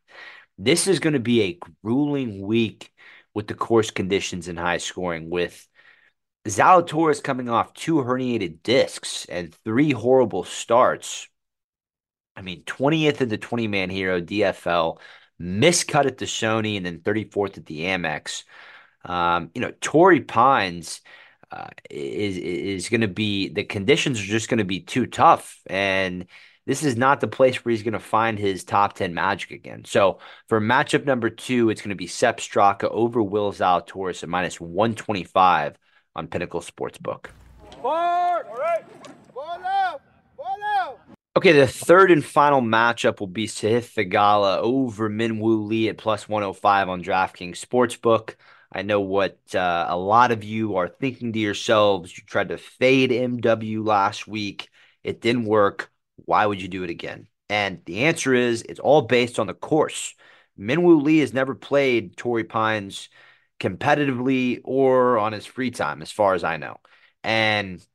This 0.57 0.87
is 0.87 0.99
going 0.99 1.13
to 1.13 1.19
be 1.19 1.41
a 1.41 1.59
grueling 1.83 2.41
week 2.41 2.93
with 3.33 3.47
the 3.47 3.53
course 3.53 3.91
conditions 3.91 4.47
and 4.47 4.57
high 4.57 4.77
scoring, 4.77 5.29
with 5.29 5.67
Zalatoris 6.47 7.21
coming 7.21 7.49
off 7.49 7.73
two 7.73 7.95
herniated 7.95 8.63
discs 8.63 9.25
and 9.25 9.53
three 9.65 9.91
horrible 9.91 10.45
starts. 10.45 11.27
I 12.37 12.41
mean, 12.41 12.61
20th 12.63 13.19
in 13.21 13.29
the 13.29 13.37
20 13.37 13.67
man 13.67 13.89
hero 13.89 14.21
DFL, 14.21 14.99
miscut 15.41 16.05
at 16.05 16.19
the 16.19 16.25
Sony, 16.25 16.77
and 16.77 16.85
then 16.85 16.99
34th 16.99 17.57
at 17.57 17.65
the 17.65 17.81
Amex. 17.81 18.43
Um, 19.03 19.49
you 19.55 19.61
know, 19.61 19.73
Torrey 19.81 20.21
Pines 20.21 21.01
uh, 21.51 21.69
is 21.89 22.37
is 22.37 22.89
going 22.89 23.01
to 23.01 23.07
be 23.07 23.49
the 23.49 23.63
conditions 23.63 24.19
are 24.19 24.25
just 24.25 24.49
going 24.49 24.57
to 24.59 24.65
be 24.65 24.81
too 24.81 25.07
tough, 25.07 25.59
and 25.65 26.27
this 26.65 26.83
is 26.83 26.95
not 26.95 27.21
the 27.21 27.27
place 27.27 27.63
where 27.63 27.71
he's 27.71 27.83
going 27.83 27.93
to 27.93 27.99
find 27.99 28.37
his 28.37 28.63
top 28.63 28.93
ten 28.93 29.13
magic 29.13 29.51
again. 29.51 29.83
So 29.85 30.19
for 30.47 30.61
matchup 30.61 31.05
number 31.05 31.29
two, 31.29 31.69
it's 31.69 31.81
going 31.81 31.89
to 31.89 31.95
be 31.95 32.07
Sepp 32.07 32.39
Straka 32.39 32.89
over 32.91 33.23
Will 33.23 33.51
Zalatoris 33.51 34.23
at 34.23 34.29
minus 34.29 34.61
one 34.61 34.93
twenty 34.93 35.23
five 35.23 35.77
on 36.15 36.27
Pinnacle 36.27 36.61
Sportsbook. 36.61 37.27
Forward. 37.81 38.45
All 38.49 38.57
right. 38.57 38.83
Okay, 41.37 41.51
the 41.51 41.67
third 41.67 42.09
and 42.09 42.25
final 42.25 42.61
matchup 42.61 43.19
will 43.19 43.27
be 43.27 43.45
Sahith 43.45 43.93
Theegala 43.93 44.57
over 44.57 45.07
Minwoo 45.07 45.67
Lee 45.67 45.87
at 45.87 45.99
plus 45.99 46.27
105 46.27 46.89
on 46.89 47.03
DraftKings 47.03 47.63
Sportsbook. 47.63 48.33
I 48.71 48.81
know 48.81 49.01
what 49.01 49.37
uh, 49.53 49.85
a 49.87 49.95
lot 49.95 50.31
of 50.31 50.43
you 50.43 50.77
are 50.77 50.87
thinking 50.87 51.33
to 51.33 51.37
yourselves. 51.37 52.17
You 52.17 52.23
tried 52.23 52.49
to 52.49 52.57
fade 52.57 53.11
MW 53.11 53.85
last 53.85 54.27
week, 54.27 54.71
it 55.03 55.21
didn't 55.21 55.45
work. 55.45 55.91
Why 56.15 56.43
would 56.43 56.59
you 56.59 56.67
do 56.67 56.81
it 56.81 56.89
again? 56.89 57.27
And 57.49 57.83
the 57.85 58.05
answer 58.05 58.33
is 58.33 58.63
it's 58.63 58.79
all 58.79 59.03
based 59.03 59.37
on 59.37 59.45
the 59.45 59.53
course. 59.53 60.15
Minwoo 60.59 61.03
Lee 61.03 61.19
has 61.19 61.35
never 61.35 61.53
played 61.53 62.17
Torrey 62.17 62.45
Pines 62.45 63.09
competitively 63.59 64.61
or 64.63 65.19
on 65.19 65.33
his 65.33 65.45
free 65.45 65.69
time, 65.69 66.01
as 66.01 66.11
far 66.11 66.33
as 66.33 66.43
I 66.43 66.57
know. 66.57 66.77
And 67.23 67.85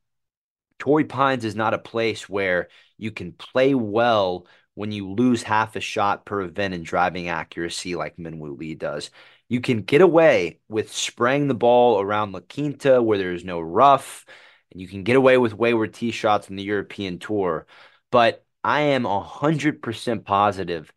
Torrey 0.78 1.04
Pines 1.04 1.44
is 1.44 1.54
not 1.54 1.74
a 1.74 1.78
place 1.78 2.28
where 2.28 2.68
you 3.02 3.10
can 3.10 3.32
play 3.32 3.74
well 3.74 4.46
when 4.74 4.92
you 4.92 5.10
lose 5.10 5.42
half 5.42 5.76
a 5.76 5.80
shot 5.80 6.24
per 6.24 6.40
event 6.40 6.74
in 6.74 6.82
driving 6.82 7.28
accuracy 7.28 7.94
like 7.94 8.16
Minwoo 8.16 8.58
Lee 8.58 8.74
does 8.74 9.10
you 9.52 9.60
can 9.60 9.82
get 9.82 10.00
away 10.00 10.60
with 10.70 10.90
spraying 10.90 11.46
the 11.46 11.54
ball 11.54 12.00
around 12.00 12.32
La 12.32 12.40
Quinta 12.40 13.02
where 13.02 13.18
there's 13.18 13.44
no 13.44 13.60
rough, 13.60 14.24
and 14.70 14.80
you 14.80 14.88
can 14.88 15.02
get 15.02 15.14
away 15.14 15.36
with 15.36 15.52
wayward 15.52 15.92
tee 15.92 16.10
shots 16.10 16.48
in 16.48 16.56
the 16.56 16.62
European 16.62 17.18
Tour. 17.18 17.66
But 18.10 18.46
I 18.64 18.80
am 18.80 19.04
100% 19.04 20.24
positive 20.24 20.90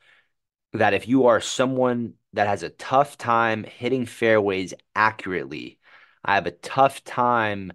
that 0.71 0.93
if 0.93 1.05
you 1.05 1.25
are 1.25 1.41
someone 1.41 2.13
that 2.31 2.47
has 2.47 2.63
a 2.63 2.69
tough 2.69 3.17
time 3.17 3.65
hitting 3.65 4.05
fairways 4.05 4.73
accurately, 4.95 5.77
I 6.23 6.35
have 6.35 6.47
a 6.47 6.51
tough 6.51 7.03
time 7.03 7.73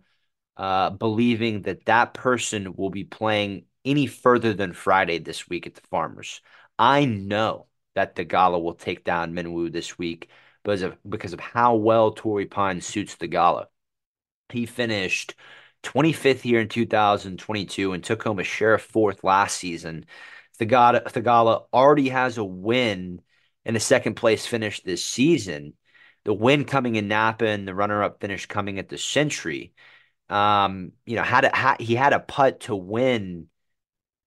uh, 0.57 0.89
believing 0.89 1.61
that 1.63 1.85
that 1.85 2.15
person 2.15 2.73
will 2.75 2.89
be 2.89 3.05
playing 3.05 3.65
any 3.85 4.07
further 4.07 4.55
than 4.55 4.73
Friday 4.73 5.19
this 5.19 5.49
week 5.49 5.67
at 5.67 5.75
the 5.75 5.81
Farmers. 5.91 6.41
I 6.79 7.05
know 7.05 7.67
that 7.95 8.17
Theegala 8.17 8.63
will 8.63 8.75
take 8.75 9.05
down 9.05 9.33
Minwoo 9.35 9.73
this 9.73 9.99
week 9.99 10.29
because 10.63 10.83
of 10.83 10.97
because 11.09 11.33
of 11.33 11.41
how 11.41 11.77
well 11.77 12.13
Torrey 12.13 12.47
Pine 12.47 12.81
suits 12.81 13.17
Theegala. 13.17 13.67
He 14.51 14.67
finished 14.67 15.35
25th 15.83 16.41
here 16.41 16.61
in 16.61 16.69
2022 16.69 17.93
and 17.93 18.05
took 18.05 18.23
home 18.23 18.39
a 18.39 18.45
share 18.45 18.75
of 18.75 18.83
fourth 18.83 19.25
last 19.25 19.57
season. 19.57 20.07
Theegala, 20.59 21.05
Theegala 21.05 21.65
already 21.73 22.11
has 22.11 22.39
a 22.39 22.45
win 22.45 23.23
and 23.65 23.77
a 23.77 23.81
second 23.81 24.15
place 24.15 24.47
finish 24.47 24.83
this 24.83 25.05
season. 25.05 25.75
The 26.25 26.35
win 26.35 26.65
coming 26.65 26.97
in 26.97 27.09
Napa 27.09 27.47
and 27.47 27.67
the 27.67 27.75
runner-up 27.75 28.21
finish 28.21 28.47
coming 28.47 28.79
at 28.79 28.89
the 28.89 28.99
Sentry. 28.99 29.73
Um, 30.29 30.93
you 31.07 31.17
know, 31.17 31.23
had 31.23 31.47
a, 31.47 31.57
had, 31.57 31.81
he 31.81 31.95
had 31.95 32.13
a 32.13 32.21
putt 32.21 32.61
to 32.61 32.77
win 32.77 33.49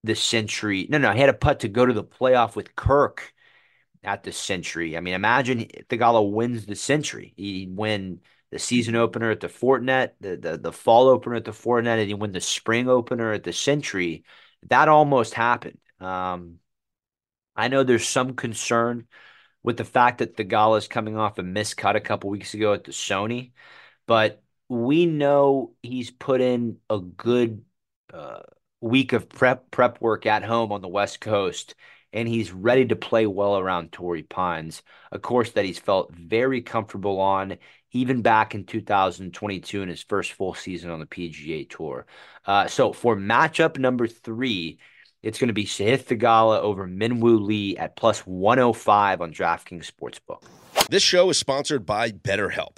the 0.03 0.15
Sentry. 0.15 0.87
No, 0.89 0.97
no, 0.97 1.11
he 1.13 1.19
had 1.19 1.29
a 1.29 1.33
putt 1.33 1.61
to 1.61 1.67
go 1.69 1.85
to 1.85 1.93
the 1.93 2.03
playoff 2.03 2.55
with 2.55 2.75
Kirk 2.75 3.33
at 4.03 4.23
the 4.23 4.31
Sentry. 4.31 4.97
I 4.97 4.99
mean, 4.99 5.13
imagine 5.13 5.67
Theegala 5.89 6.29
wins 6.29 6.65
the 6.65 6.75
Sentry. 6.75 7.33
He 7.37 7.67
win 7.69 8.21
the 8.51 8.59
season 8.59 8.95
opener 8.95 9.31
at 9.31 9.39
the 9.39 9.47
Fortinet, 9.47 10.11
the, 10.19 10.37
the 10.37 10.57
the 10.57 10.71
fall 10.71 11.07
opener 11.07 11.35
at 11.35 11.45
the 11.45 11.51
Fortinet, 11.51 11.99
and 11.99 12.07
he 12.07 12.13
win 12.13 12.31
the 12.31 12.41
spring 12.41 12.89
opener 12.89 13.31
at 13.33 13.43
the 13.43 13.53
Sentry. 13.53 14.25
That 14.69 14.89
almost 14.89 15.33
happened. 15.33 15.79
Um, 15.99 16.59
I 17.55 17.67
know 17.67 17.83
there's 17.83 18.07
some 18.07 18.35
concern 18.35 19.07
with 19.63 19.77
the 19.77 19.85
fact 19.85 20.19
that 20.19 20.35
Theegala 20.35 20.77
is 20.79 20.87
coming 20.87 21.17
off 21.17 21.39
a 21.39 21.43
miscut 21.43 21.95
a 21.95 22.01
couple 22.01 22.29
weeks 22.29 22.53
ago 22.53 22.73
at 22.73 22.83
the 22.83 22.91
Sony, 22.91 23.53
but 24.07 24.43
we 24.69 25.05
know 25.05 25.75
he's 25.83 26.11
put 26.11 26.41
in 26.41 26.79
a 26.89 26.99
good 26.99 27.63
uh, 28.13 28.41
week 28.84 29.13
of 29.13 29.30
prep 29.30 29.72
prep 29.72 30.02
work 30.02 30.26
at 30.26 30.43
home 30.43 30.72
on 30.72 30.82
the 30.82 30.88
West 30.88 31.22
Coast 31.22 31.76
and 32.13 32.28
he's 32.28 32.52
ready 32.52 32.86
to 32.86 32.96
play 32.96 33.26
well 33.26 33.58
around 33.58 33.91
Torrey 33.91 34.24
Pines, 34.24 34.84
a 35.12 35.17
course 35.17 35.52
that 35.52 35.65
he's 35.65 35.80
felt 35.80 36.13
very 36.13 36.62
comfortable 36.62 37.19
on, 37.19 37.58
even 37.91 38.22
back 38.22 38.54
in 38.54 38.65
2022 38.65 39.82
in 39.82 39.89
his 39.89 40.04
first 40.04 40.34
full 40.34 40.54
season 40.54 40.91
on 40.91 41.00
the 41.00 41.08
PGA 41.08 41.67
Tour. 41.67 42.06
Uh, 42.46 42.67
so 42.67 42.93
for 42.93 43.15
matchup 43.15 43.80
number 43.80 44.06
three, 44.06 44.78
it's 45.24 45.39
going 45.39 45.48
to 45.48 45.54
be 45.54 45.65
Sahith 45.65 46.24
over 46.62 46.88
Minwoo 46.88 47.43
Lee 47.43 47.78
at 47.78 47.96
plus 47.96 48.19
105 48.19 49.22
on 49.22 49.34
DraftKings 49.34 49.89
Sportsbook. 49.91 50.43
This 50.89 51.02
show 51.02 51.30
is 51.30 51.39
sponsored 51.39 51.86
by 51.86 52.12
BetterHelp. 52.12 52.78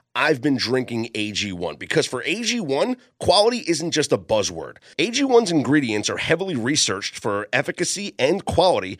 I've 0.13 0.41
been 0.41 0.57
drinking 0.57 1.09
AG1 1.13 1.79
because 1.79 2.05
for 2.05 2.21
AG1, 2.23 2.97
quality 3.21 3.63
isn't 3.65 3.91
just 3.91 4.11
a 4.11 4.17
buzzword. 4.17 4.77
AG1's 4.97 5.51
ingredients 5.51 6.09
are 6.09 6.17
heavily 6.17 6.55
researched 6.55 7.17
for 7.17 7.47
efficacy 7.53 8.13
and 8.19 8.43
quality, 8.43 8.99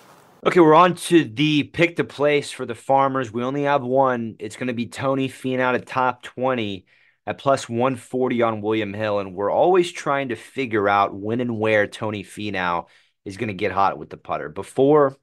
Okay, 0.43 0.59
we're 0.59 0.73
on 0.73 0.95
to 0.95 1.23
the 1.23 1.63
pick 1.65 1.95
the 1.95 2.03
place 2.03 2.49
for 2.49 2.65
the 2.65 2.73
farmers. 2.73 3.31
We 3.31 3.43
only 3.43 3.63
have 3.63 3.83
one. 3.83 4.37
It's 4.39 4.55
going 4.55 4.69
to 4.69 4.73
be 4.73 4.87
Tony 4.87 5.29
Finau 5.29 5.75
at 5.75 5.85
top 5.85 6.23
20 6.23 6.87
at 7.27 7.37
plus 7.37 7.69
140 7.69 8.41
on 8.41 8.61
William 8.61 8.91
Hill. 8.91 9.19
And 9.19 9.35
we're 9.35 9.51
always 9.51 9.91
trying 9.91 10.29
to 10.29 10.35
figure 10.35 10.89
out 10.89 11.13
when 11.13 11.41
and 11.41 11.59
where 11.59 11.85
Tony 11.85 12.23
Finau 12.23 12.87
is 13.23 13.37
going 13.37 13.49
to 13.49 13.53
get 13.53 13.71
hot 13.71 13.99
with 13.99 14.09
the 14.09 14.17
putter. 14.17 14.49
Before 14.49 15.15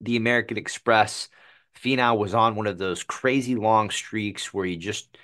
the 0.00 0.16
American 0.16 0.56
Express, 0.56 1.28
Finau 1.78 2.16
was 2.16 2.32
on 2.32 2.56
one 2.56 2.66
of 2.66 2.78
those 2.78 3.02
crazy 3.02 3.54
long 3.54 3.90
streaks 3.90 4.54
where 4.54 4.64
he 4.64 4.78
just 4.78 5.14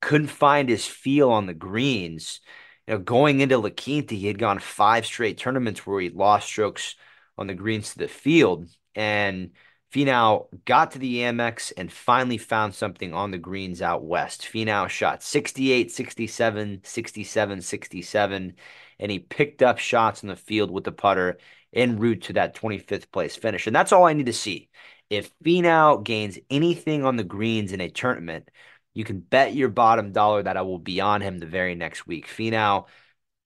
couldn't 0.00 0.26
find 0.26 0.68
his 0.68 0.84
feel 0.84 1.30
on 1.30 1.46
the 1.46 1.54
greens. 1.54 2.40
You 2.88 2.94
know, 2.94 3.00
going 3.00 3.38
into 3.38 3.56
La 3.56 3.70
Quinta, 3.70 4.16
he 4.16 4.26
had 4.26 4.38
gone 4.40 4.58
five 4.58 5.06
straight 5.06 5.38
tournaments 5.38 5.86
where 5.86 6.00
he 6.00 6.10
lost 6.10 6.48
strokes 6.48 6.96
on 7.38 7.46
the 7.46 7.54
greens 7.54 7.92
to 7.92 7.98
the 7.98 8.08
field. 8.08 8.68
And 8.94 9.52
Finau 9.92 10.48
got 10.64 10.90
to 10.92 10.98
the 10.98 11.18
Amex 11.18 11.72
and 11.76 11.90
finally 11.90 12.38
found 12.38 12.74
something 12.74 13.14
on 13.14 13.30
the 13.30 13.38
greens 13.38 13.80
out 13.80 14.04
west. 14.04 14.42
Finau 14.42 14.88
shot 14.88 15.22
68, 15.22 15.90
67, 15.90 16.80
67, 16.84 17.60
67, 17.62 18.54
and 18.98 19.10
he 19.10 19.18
picked 19.18 19.62
up 19.62 19.78
shots 19.78 20.22
in 20.22 20.28
the 20.28 20.36
field 20.36 20.70
with 20.70 20.84
the 20.84 20.92
putter 20.92 21.38
en 21.72 21.98
route 21.98 22.22
to 22.22 22.34
that 22.34 22.54
25th 22.54 23.10
place 23.10 23.36
finish. 23.36 23.66
And 23.66 23.74
that's 23.74 23.92
all 23.92 24.04
I 24.04 24.12
need 24.12 24.26
to 24.26 24.32
see. 24.32 24.68
If 25.08 25.32
Finau 25.40 26.02
gains 26.04 26.38
anything 26.50 27.04
on 27.04 27.16
the 27.16 27.24
greens 27.24 27.72
in 27.72 27.80
a 27.80 27.88
tournament, 27.88 28.50
you 28.92 29.04
can 29.04 29.20
bet 29.20 29.54
your 29.54 29.68
bottom 29.70 30.12
dollar 30.12 30.42
that 30.42 30.56
I 30.56 30.62
will 30.62 30.78
be 30.78 31.00
on 31.00 31.22
him 31.22 31.38
the 31.38 31.46
very 31.46 31.74
next 31.74 32.06
week. 32.06 32.26
Finau 32.26 32.86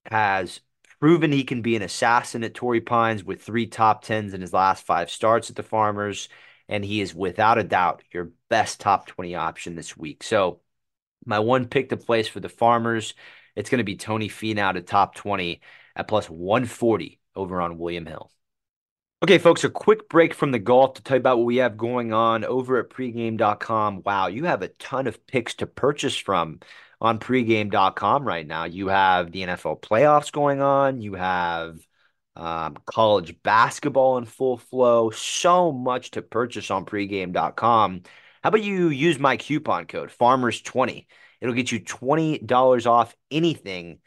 has 0.06 0.60
proven 1.02 1.32
he 1.32 1.42
can 1.42 1.62
be 1.62 1.74
an 1.74 1.82
assassin 1.82 2.44
at 2.44 2.54
Torrey 2.54 2.80
Pines 2.80 3.24
with 3.24 3.42
three 3.42 3.66
top 3.66 4.04
tens 4.04 4.34
in 4.34 4.40
his 4.40 4.52
last 4.52 4.86
five 4.86 5.10
starts 5.10 5.50
at 5.50 5.56
the 5.56 5.64
Farmers. 5.64 6.28
And 6.68 6.84
he 6.84 7.00
is 7.00 7.12
without 7.12 7.58
a 7.58 7.64
doubt 7.64 8.04
your 8.12 8.30
best 8.48 8.78
top 8.78 9.08
20 9.08 9.34
option 9.34 9.74
this 9.74 9.96
week. 9.96 10.22
So, 10.22 10.60
my 11.26 11.40
one 11.40 11.66
pick 11.66 11.88
to 11.88 11.96
place 11.96 12.28
for 12.28 12.38
the 12.38 12.48
Farmers, 12.48 13.14
it's 13.56 13.68
going 13.68 13.78
to 13.78 13.84
be 13.84 13.96
Tony 13.96 14.28
Finau 14.28 14.74
to 14.74 14.80
top 14.80 15.16
20 15.16 15.60
at 15.96 16.06
plus 16.06 16.30
140 16.30 17.18
over 17.34 17.60
on 17.60 17.78
William 17.78 18.06
Hill. 18.06 18.30
Okay, 19.24 19.38
folks, 19.38 19.64
a 19.64 19.70
quick 19.70 20.08
break 20.08 20.34
from 20.34 20.52
the 20.52 20.60
golf 20.60 20.94
to 20.94 21.02
tell 21.02 21.16
you 21.16 21.20
about 21.20 21.38
what 21.38 21.46
we 21.46 21.56
have 21.56 21.76
going 21.76 22.12
on 22.12 22.44
over 22.44 22.78
at 22.78 22.90
pregame.com. 22.90 24.02
Wow, 24.04 24.28
you 24.28 24.44
have 24.44 24.62
a 24.62 24.68
ton 24.68 25.08
of 25.08 25.26
picks 25.26 25.54
to 25.54 25.66
purchase 25.66 26.16
from 26.16 26.60
on 27.02 27.18
pregame.com 27.18 28.24
right 28.24 28.46
now. 28.46 28.64
You 28.64 28.86
have 28.86 29.32
the 29.32 29.42
NFL 29.42 29.82
playoffs 29.82 30.30
going 30.30 30.62
on, 30.62 31.02
you 31.02 31.14
have 31.14 31.80
um, 32.36 32.78
college 32.86 33.42
basketball 33.42 34.18
in 34.18 34.24
full 34.24 34.56
flow, 34.56 35.10
so 35.10 35.72
much 35.72 36.12
to 36.12 36.22
purchase 36.22 36.70
on 36.70 36.86
pregame.com. 36.86 38.02
How 38.42 38.48
about 38.48 38.62
you 38.62 38.88
use 38.88 39.18
my 39.18 39.36
coupon 39.36 39.86
code 39.86 40.10
FARMERS20? 40.10 41.06
It'll 41.40 41.54
get 41.54 41.72
you 41.72 41.80
$20 41.80 42.86
off 42.86 43.16
anything 43.32 43.98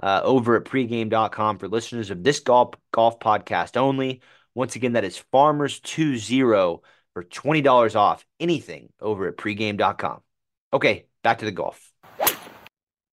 uh, 0.00 0.20
over 0.22 0.56
at 0.56 0.64
pregame.com 0.64 1.58
for 1.58 1.68
listeners 1.68 2.10
of 2.10 2.22
this 2.22 2.40
golf 2.40 2.74
golf 2.92 3.18
podcast 3.18 3.78
only. 3.78 4.20
Once 4.54 4.76
again, 4.76 4.92
that 4.92 5.04
is 5.04 5.22
farmers20 5.32 6.80
for 7.14 7.24
$20 7.24 7.96
off 7.96 8.26
anything 8.38 8.90
over 9.00 9.28
at 9.28 9.38
pregame.com. 9.38 10.20
Okay, 10.74 11.06
back 11.22 11.38
to 11.38 11.46
the 11.46 11.50
golf. 11.50 11.91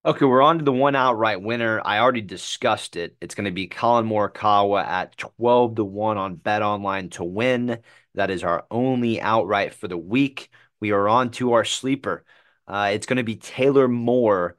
Okay, 0.05 0.23
we're 0.23 0.41
on 0.41 0.59
to 0.59 0.63
the 0.63 0.71
one 0.71 0.95
outright 0.95 1.41
winner. 1.41 1.81
I 1.83 1.99
already 1.99 2.21
discussed 2.21 2.95
it. 2.95 3.17
It's 3.19 3.35
going 3.35 3.45
to 3.45 3.51
be 3.51 3.67
Collin 3.67 4.07
Morikawa 4.07 4.81
at 4.81 5.17
12 5.17 5.75
to 5.75 5.83
1 5.83 6.17
on 6.17 6.35
Bet 6.35 6.62
Online 6.62 7.09
to 7.12 7.25
win. 7.25 7.79
That 8.15 8.31
is 8.31 8.45
our 8.45 8.65
only 8.71 9.19
outright 9.19 9.73
for 9.73 9.89
the 9.89 9.97
week. 9.97 10.51
We 10.79 10.91
are 10.91 11.09
on 11.09 11.31
to 11.31 11.51
our 11.51 11.65
sleeper. 11.65 12.23
Uh, 12.65 12.91
it's 12.93 13.07
going 13.07 13.17
to 13.17 13.23
be 13.23 13.35
Taylor 13.35 13.89
Moore 13.89 14.55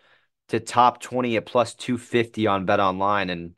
to 0.48 0.61
top 0.61 1.00
20 1.00 1.38
at 1.38 1.46
plus 1.46 1.74
250 1.74 2.46
on 2.46 2.66
Bet 2.66 2.79
Online. 2.79 3.31
And 3.31 3.55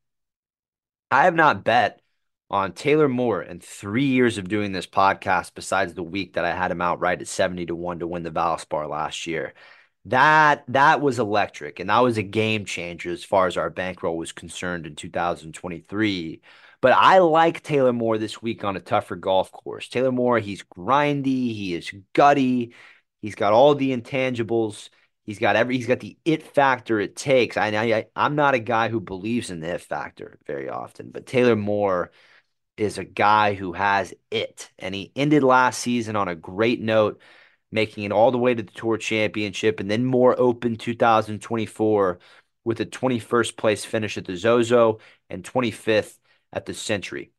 I 1.11 1.25
have 1.25 1.35
not 1.35 1.65
bet 1.65 2.01
on 2.49 2.75
Taylor 2.75 3.09
Moore 3.09 3.43
in 3.43 3.59
three 3.59 4.07
years 4.07 4.39
of 4.39 4.49
doing 4.49 4.71
this 4.71 4.87
podcast, 4.87 5.51
besides 5.57 5.95
the 5.95 6.05
week 6.05 6.35
that 6.35 6.45
I 6.45 6.55
had 6.55 6.71
him 6.71 6.81
outright 6.81 7.23
at 7.23 7.27
70 7.27 7.67
to 7.67 7.75
1 7.75 7.99
to 7.99 8.07
win 8.07 8.23
the 8.23 8.31
Valspar 8.31 8.89
last 8.89 9.27
year 9.27 9.53
that 10.05 10.65
that 10.69 11.01
was 11.01 11.19
electric 11.19 11.79
and 11.79 11.89
that 11.89 12.01
was 12.01 12.19
a 12.19 12.23
game 12.23 12.65
changer 12.65 13.11
as 13.13 13.25
far 13.25 13.47
as 13.47 13.57
our 13.57 13.71
bankroll 13.71 14.17
was 14.17 14.33
concerned 14.33 14.85
in 14.87 14.97
2023 14.97 16.41
but 16.81 16.93
i 16.93 17.19
like 17.19 17.63
taylor 17.63 17.93
moore 17.93 18.19
this 18.19 18.43
week 18.43 18.65
on 18.65 18.77
a 18.77 18.81
tougher 18.81 19.15
golf 19.15 19.53
course. 19.53 19.89
Taylor 19.89 20.11
moore 20.11 20.41
he's 20.41 20.65
grindy 20.65 21.55
he 21.55 21.75
is 21.75 21.93
gutty 22.15 22.75
he's 23.21 23.37
got 23.37 23.53
all 23.53 23.77
the 23.77 23.97
intangibles 23.97 24.89
he's 25.25 25.39
got 25.39 25.55
every 25.55 25.77
he's 25.77 25.87
got 25.87 26.01
the 26.01 26.19
it 26.25 26.43
factor 26.43 26.99
it 26.99 27.15
takes. 27.15 27.57
I, 27.57 27.69
I 27.69 28.07
i'm 28.17 28.35
not 28.35 28.55
a 28.55 28.59
guy 28.59 28.89
who 28.89 29.01
believes 29.01 29.51
in 29.51 29.61
the 29.61 29.75
it 29.75 29.83
factor 29.83 30.39
very 30.47 30.69
often 30.69 31.11
but 31.11 31.27
taylor 31.27 31.55
moore 31.57 32.11
is 32.77 32.99
a 32.99 33.05
guy 33.05 33.55
who 33.55 33.73
has 33.73 34.15
it 34.33 34.71
and 34.81 34.95
he 34.95 35.13
ended 35.15 35.45
last 35.45 35.79
season 35.79 36.17
on 36.17 36.27
a 36.27 36.35
great 36.35 36.81
note 36.81 37.21
making 37.73 38.05
it 38.05 38.13
all 38.13 38.31
the 38.31 38.39
way 38.39 38.55
to 38.55 38.63
the 38.63 38.71
Tour 38.73 38.99
Championship, 38.99 39.81
and 39.81 39.91
then 39.91 40.05
Moore 40.05 40.39
open 40.39 40.77
2024 40.77 42.19
with 42.65 42.81
a 42.81 42.87
21st 42.87 43.57
place 43.57 43.85
finish 43.85 44.17
at 44.19 44.27
the 44.27 44.37
Zozo 44.37 45.01
and 45.29 45.43
25th 45.43 46.19
at 46.53 46.67
the 46.67 46.75
Sentry. 46.75 47.33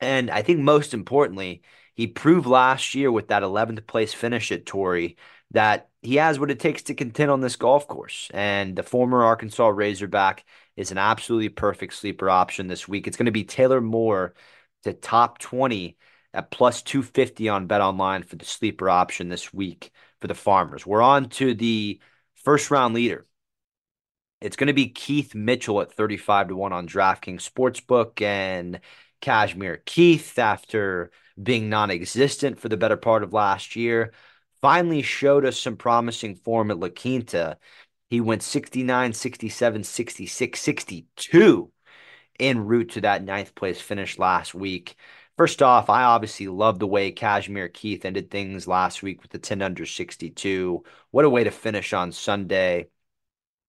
And 0.00 0.30
I 0.30 0.42
think 0.42 0.60
most 0.60 0.94
importantly, 0.94 1.62
he 1.94 2.06
proved 2.06 2.46
last 2.46 2.94
year 2.94 3.12
with 3.12 3.28
that 3.28 3.42
11th 3.42 3.86
place 3.86 4.14
finish 4.14 4.50
at 4.50 4.66
Torrey 4.66 5.16
that 5.52 5.88
he 6.02 6.16
has 6.16 6.38
what 6.38 6.50
it 6.50 6.60
takes 6.60 6.82
to 6.84 6.94
contend 6.94 7.30
on 7.30 7.40
this 7.40 7.56
golf 7.56 7.86
course. 7.86 8.30
And 8.32 8.76
the 8.76 8.82
former 8.82 9.22
Arkansas 9.22 9.68
Razorback 9.68 10.44
is 10.76 10.90
an 10.90 10.98
absolutely 10.98 11.50
perfect 11.50 11.94
sleeper 11.94 12.30
option 12.30 12.68
this 12.68 12.88
week. 12.88 13.06
It's 13.06 13.16
going 13.16 13.26
to 13.26 13.32
be 13.32 13.44
Taylor 13.44 13.80
Moore 13.80 14.34
to 14.84 14.92
top 14.94 15.38
20 15.38 15.96
at 16.32 16.50
plus 16.50 16.82
250 16.82 17.48
on 17.48 17.66
Bet 17.66 17.80
Online 17.80 18.22
for 18.22 18.36
the 18.36 18.44
sleeper 18.44 18.88
option 18.88 19.28
this 19.28 19.52
week 19.52 19.90
for 20.20 20.28
the 20.28 20.34
Farmers. 20.34 20.86
We're 20.86 21.02
on 21.02 21.28
to 21.30 21.54
the 21.54 22.00
first 22.36 22.70
round 22.70 22.94
leader. 22.94 23.26
It's 24.40 24.56
going 24.56 24.68
to 24.68 24.72
be 24.72 24.88
Keith 24.88 25.34
Mitchell 25.34 25.80
at 25.80 25.92
35 25.92 26.48
to 26.48 26.56
1 26.56 26.72
on 26.72 26.88
DraftKings 26.88 27.48
Sportsbook 27.48 28.22
and 28.22 28.80
Cashmere 29.20 29.82
Keith 29.84 30.38
after 30.38 31.10
being 31.40 31.68
non-existent 31.68 32.58
for 32.58 32.68
the 32.68 32.76
better 32.76 32.96
part 32.96 33.22
of 33.22 33.32
last 33.32 33.76
year 33.76 34.12
finally 34.60 35.02
showed 35.02 35.44
us 35.44 35.58
some 35.58 35.76
promising 35.76 36.34
form 36.34 36.70
at 36.70 36.78
La 36.78 36.88
Quinta. 36.88 37.58
He 38.08 38.20
went 38.20 38.42
69, 38.42 39.12
67, 39.12 39.84
66, 39.84 40.60
62 40.60 41.72
en 42.38 42.66
route 42.66 42.90
to 42.90 43.00
that 43.02 43.22
ninth 43.22 43.54
place 43.54 43.80
finish 43.80 44.18
last 44.18 44.54
week 44.54 44.96
First 45.40 45.62
off, 45.62 45.88
I 45.88 46.02
obviously 46.02 46.48
love 46.48 46.78
the 46.78 46.86
way 46.86 47.12
Cashmere 47.12 47.70
Keith 47.70 48.04
ended 48.04 48.30
things 48.30 48.68
last 48.68 49.02
week 49.02 49.22
with 49.22 49.30
the 49.30 49.38
10 49.38 49.62
under 49.62 49.86
62. 49.86 50.84
What 51.12 51.24
a 51.24 51.30
way 51.30 51.44
to 51.44 51.50
finish 51.50 51.94
on 51.94 52.12
Sunday. 52.12 52.90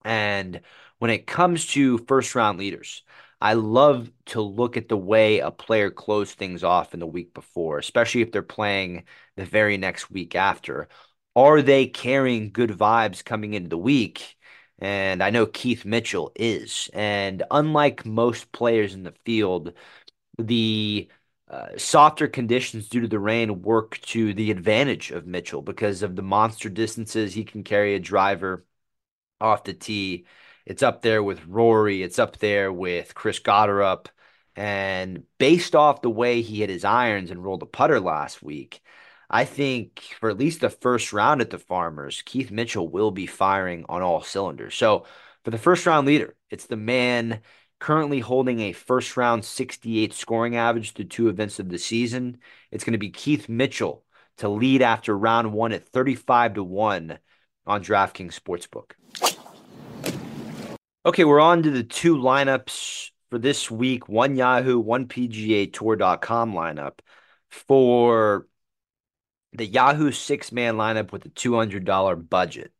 And 0.03 0.59
when 0.99 1.11
it 1.11 1.25
comes 1.25 1.67
to 1.67 1.99
first 1.99 2.35
round 2.35 2.59
leaders, 2.59 3.03
I 3.39 3.53
love 3.53 4.11
to 4.25 4.41
look 4.41 4.75
at 4.75 4.89
the 4.89 4.97
way 4.97 5.39
a 5.39 5.49
player 5.49 5.89
closed 5.89 6.37
things 6.37 6.65
off 6.65 6.93
in 6.93 6.99
the 6.99 7.07
week 7.07 7.33
before, 7.33 7.77
especially 7.77 8.19
if 8.19 8.33
they're 8.33 8.41
playing 8.41 9.05
the 9.37 9.45
very 9.45 9.77
next 9.77 10.11
week 10.11 10.35
after. 10.35 10.89
Are 11.37 11.61
they 11.61 11.87
carrying 11.87 12.51
good 12.51 12.71
vibes 12.71 13.23
coming 13.23 13.53
into 13.53 13.69
the 13.69 13.77
week? 13.77 14.35
And 14.79 15.23
I 15.23 15.29
know 15.29 15.45
Keith 15.45 15.85
Mitchell 15.85 16.33
is. 16.35 16.89
And 16.93 17.43
unlike 17.49 18.05
most 18.05 18.51
players 18.51 18.93
in 18.93 19.03
the 19.03 19.13
field, 19.23 19.71
the 20.37 21.09
uh, 21.51 21.77
softer 21.77 22.29
conditions 22.29 22.87
due 22.87 23.01
to 23.01 23.09
the 23.09 23.19
rain 23.19 23.61
work 23.61 23.99
to 24.01 24.33
the 24.33 24.51
advantage 24.51 25.11
of 25.11 25.27
Mitchell 25.27 25.61
because 25.61 26.01
of 26.01 26.15
the 26.15 26.21
monster 26.21 26.69
distances 26.69 27.33
he 27.33 27.43
can 27.43 27.63
carry 27.63 27.93
a 27.93 27.99
driver 27.99 28.65
off 29.41 29.65
the 29.65 29.73
tee. 29.73 30.25
It's 30.65 30.81
up 30.81 31.01
there 31.01 31.21
with 31.21 31.45
Rory. 31.45 32.03
It's 32.03 32.19
up 32.19 32.37
there 32.37 32.71
with 32.71 33.13
Chris 33.15 33.39
Gotterup. 33.39 34.07
And 34.55 35.23
based 35.39 35.75
off 35.75 36.01
the 36.01 36.09
way 36.09 36.41
he 36.41 36.59
hit 36.59 36.69
his 36.69 36.85
irons 36.85 37.31
and 37.31 37.43
rolled 37.43 37.63
a 37.63 37.65
putter 37.65 37.99
last 37.99 38.41
week, 38.41 38.81
I 39.29 39.43
think 39.45 39.99
for 40.19 40.29
at 40.29 40.37
least 40.37 40.61
the 40.61 40.69
first 40.69 41.11
round 41.11 41.41
at 41.41 41.49
the 41.49 41.57
Farmers, 41.57 42.21
Keith 42.25 42.51
Mitchell 42.51 42.87
will 42.87 43.11
be 43.11 43.27
firing 43.27 43.85
on 43.89 44.01
all 44.01 44.21
cylinders. 44.21 44.75
So 44.75 45.05
for 45.43 45.51
the 45.51 45.57
first 45.57 45.85
round 45.85 46.07
leader, 46.07 46.35
it's 46.49 46.67
the 46.67 46.77
man 46.77 47.41
currently 47.81 48.19
holding 48.19 48.59
a 48.59 48.71
first 48.71 49.17
round 49.17 49.43
68 49.43 50.13
scoring 50.13 50.55
average 50.55 50.93
through 50.93 51.05
two 51.05 51.29
events 51.29 51.59
of 51.59 51.67
the 51.67 51.79
season. 51.79 52.37
It's 52.69 52.83
going 52.83 52.93
to 52.93 52.99
be 52.99 53.09
Keith 53.09 53.49
Mitchell 53.49 54.05
to 54.37 54.47
lead 54.47 54.83
after 54.83 55.17
round 55.17 55.51
one 55.51 55.73
at 55.73 55.87
35 55.89 56.53
to 56.53 56.63
1 56.63 57.17
on 57.65 57.83
DraftKings 57.83 58.39
Sportsbook. 58.39 58.91
Okay, 61.03 61.25
we're 61.25 61.39
on 61.39 61.63
to 61.63 61.71
the 61.71 61.83
two 61.83 62.17
lineups 62.17 63.09
for 63.31 63.39
this 63.39 63.71
week 63.71 64.07
one 64.07 64.35
Yahoo, 64.35 64.79
one 64.79 65.07
PGA 65.07 65.73
Tour.com 65.73 66.53
lineup. 66.53 66.99
For 67.49 68.47
the 69.53 69.65
Yahoo 69.65 70.11
six 70.11 70.51
man 70.51 70.75
lineup 70.75 71.11
with 71.11 71.25
a 71.25 71.29
$200 71.29 72.29
budget. 72.29 72.71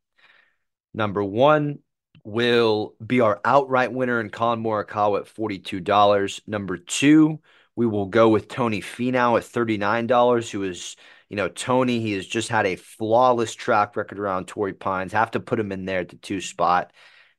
Number 0.94 1.24
one 1.24 1.80
will 2.24 2.94
be 3.04 3.20
our 3.20 3.40
outright 3.44 3.92
winner 3.92 4.20
in 4.20 4.30
Collin 4.30 4.62
Morikawa 4.62 5.20
at 5.20 5.34
$42. 5.34 6.40
Number 6.46 6.76
two, 6.76 7.40
we 7.74 7.86
will 7.86 8.06
go 8.06 8.28
with 8.28 8.48
Tony 8.48 8.80
Finau 8.80 9.36
at 9.36 9.44
$39, 9.44 10.50
who 10.50 10.62
is, 10.62 10.96
you 11.28 11.36
know, 11.36 11.48
Tony, 11.48 12.00
he 12.00 12.12
has 12.12 12.26
just 12.26 12.48
had 12.48 12.66
a 12.66 12.76
flawless 12.76 13.54
track 13.54 13.96
record 13.96 14.18
around 14.18 14.46
Torrey 14.46 14.74
Pines. 14.74 15.12
Have 15.12 15.32
to 15.32 15.40
put 15.40 15.58
him 15.58 15.72
in 15.72 15.84
there 15.84 16.00
at 16.00 16.10
the 16.10 16.16
two 16.16 16.40
spot. 16.40 16.92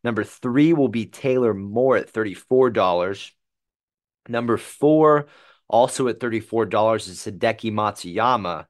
Number 0.04 0.24
three 0.24 0.74
will 0.74 0.90
be 0.90 1.06
Taylor 1.06 1.54
Moore 1.54 1.98
at 1.98 2.12
$34. 2.12 3.32
Number 4.28 4.58
four, 4.58 5.28
also 5.70 6.08
at 6.08 6.20
$34, 6.20 7.08
is 7.08 7.26
Hideki 7.26 7.72
Matsuyama. 7.72 8.66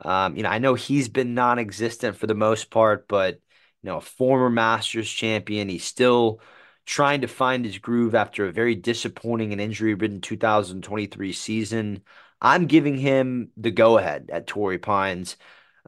Um, 0.00 0.36
you 0.36 0.44
know, 0.44 0.48
I 0.48 0.58
know 0.58 0.74
he's 0.74 1.08
been 1.08 1.34
non-existent 1.34 2.16
for 2.16 2.26
the 2.26 2.34
most 2.34 2.70
part, 2.70 3.08
but 3.08 3.40
you 3.82 3.88
know, 3.90 3.98
a 3.98 4.00
former 4.00 4.50
Masters 4.50 5.10
champion, 5.10 5.68
he's 5.68 5.84
still 5.84 6.40
trying 6.86 7.20
to 7.20 7.28
find 7.28 7.64
his 7.64 7.78
groove 7.78 8.14
after 8.14 8.46
a 8.46 8.52
very 8.52 8.74
disappointing 8.74 9.52
and 9.52 9.60
injury-ridden 9.60 10.20
2023 10.20 11.32
season. 11.32 12.02
I'm 12.40 12.66
giving 12.66 12.96
him 12.96 13.50
the 13.56 13.70
go-ahead 13.70 14.30
at 14.32 14.46
Torrey 14.46 14.78
Pines. 14.78 15.36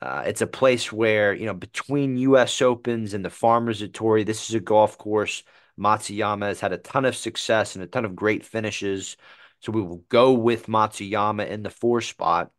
Uh, 0.01 0.25
it's 0.27 0.41
a 0.41 0.47
place 0.47 0.93
where, 0.93 1.33
you 1.35 1.47
know, 1.47 1.55
between 1.55 2.17
U.S. 2.19 2.63
Opens 2.63 3.15
and 3.15 3.25
the 3.25 3.31
Farmers 3.31 3.83
at 3.83 3.93
Torrey, 3.93 4.25
this 4.25 4.49
is 4.49 4.55
a 4.55 4.61
golf 4.61 4.99
course. 4.99 5.43
Matsuyama 5.79 6.47
has 6.47 6.61
had 6.61 6.73
a 6.73 6.79
ton 6.79 7.05
of 7.05 7.17
success 7.17 7.75
and 7.75 7.85
a 7.85 7.87
ton 7.87 8.05
of 8.05 8.17
great 8.17 8.45
finishes. 8.45 9.17
So 9.61 9.73
we 9.73 9.83
will 9.83 10.05
go 10.09 10.33
with 10.33 10.67
Matsuyama 10.67 11.49
in 11.49 11.63
the 11.63 11.71
four 11.71 12.01
spot. 12.01 12.51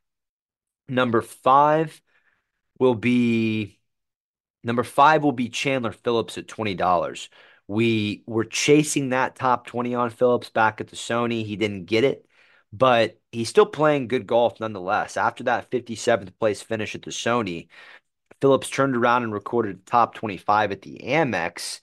Number 0.88 1.22
five 1.22 2.02
will 2.80 2.96
be 2.96 3.80
number 4.64 4.84
five 4.84 5.24
will 5.24 5.32
be 5.32 5.50
Chandler 5.50 5.92
Phillips 5.92 6.38
at 6.38 6.48
twenty 6.48 6.76
dollars. 6.76 7.30
We 7.68 8.24
were 8.28 8.44
chasing 8.44 9.10
that 9.10 9.36
top 9.38 9.66
20 9.66 9.96
on 9.96 10.10
Phillips 10.10 10.50
back 10.50 10.82
at 10.82 10.90
the 10.90 10.98
Sony. 10.98 11.46
He 11.46 11.56
didn't 11.56 11.86
get 11.86 12.04
it, 12.04 12.26
but 12.74 13.18
he's 13.32 13.48
still 13.48 13.66
playing 13.66 14.10
good 14.10 14.28
golf 14.28 14.60
nonetheless. 14.60 15.16
After 15.16 15.46
that 15.46 15.70
57th 15.72 16.38
place 16.38 16.62
finish 16.62 16.96
at 16.96 17.04
the 17.04 17.12
Sony, 17.12 17.70
Phillips 18.42 18.70
turned 18.70 18.96
around 18.96 19.24
and 19.24 19.34
recorded 19.34 19.78
a 19.78 19.90
top 19.90 20.16
25 20.16 20.72
at 20.72 20.82
the 20.82 21.00
Amex 21.04 21.80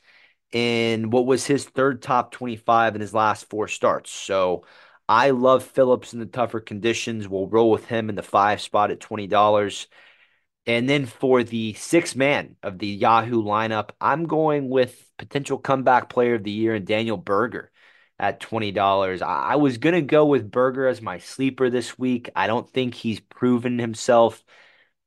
in 0.53 1.11
what 1.11 1.27
was 1.27 1.47
his 1.47 1.65
third 1.65 2.03
top 2.03 2.33
25 2.33 2.95
in 2.95 3.01
his 3.01 3.15
last 3.15 3.49
four 3.49 3.69
starts. 3.69 4.11
So 4.11 4.65
I 5.09 5.31
love 5.31 5.65
Phillips 5.65 6.13
in 6.13 6.21
the 6.21 6.27
tougher 6.27 6.61
conditions. 6.61 7.29
We'll 7.29 7.49
roll 7.49 7.71
with 7.71 7.87
him 7.87 8.09
in 8.09 8.15
the 8.17 8.23
five 8.23 8.61
spot 8.61 8.91
at 8.91 9.01
$20. 9.01 9.87
And 10.69 10.87
then 10.87 11.07
for 11.07 11.43
the 11.43 11.73
six 11.73 12.15
man 12.15 12.57
of 12.63 12.79
the 12.79 12.87
Yahoo 12.87 13.43
lineup, 13.43 13.91
I'm 14.03 14.27
going 14.27 14.69
with 14.69 15.11
potential 15.17 15.57
comeback 15.57 16.11
player 16.11 16.35
of 16.35 16.45
the 16.45 16.51
year 16.51 16.75
and 16.75 16.87
Daniel 16.87 17.17
Berger 17.17 17.73
at 18.19 18.39
$20. 18.39 19.23
I 19.23 19.57
was 19.57 19.79
going 19.79 19.95
to 19.95 20.03
go 20.03 20.27
with 20.27 20.51
Berger 20.51 20.87
as 20.87 21.01
my 21.01 21.21
sleeper 21.21 21.71
this 21.71 21.99
week. 21.99 22.29
I 22.37 22.47
don't 22.47 22.69
think 22.69 22.95
he's 22.95 23.19
proven 23.19 23.79
himself 23.79 24.45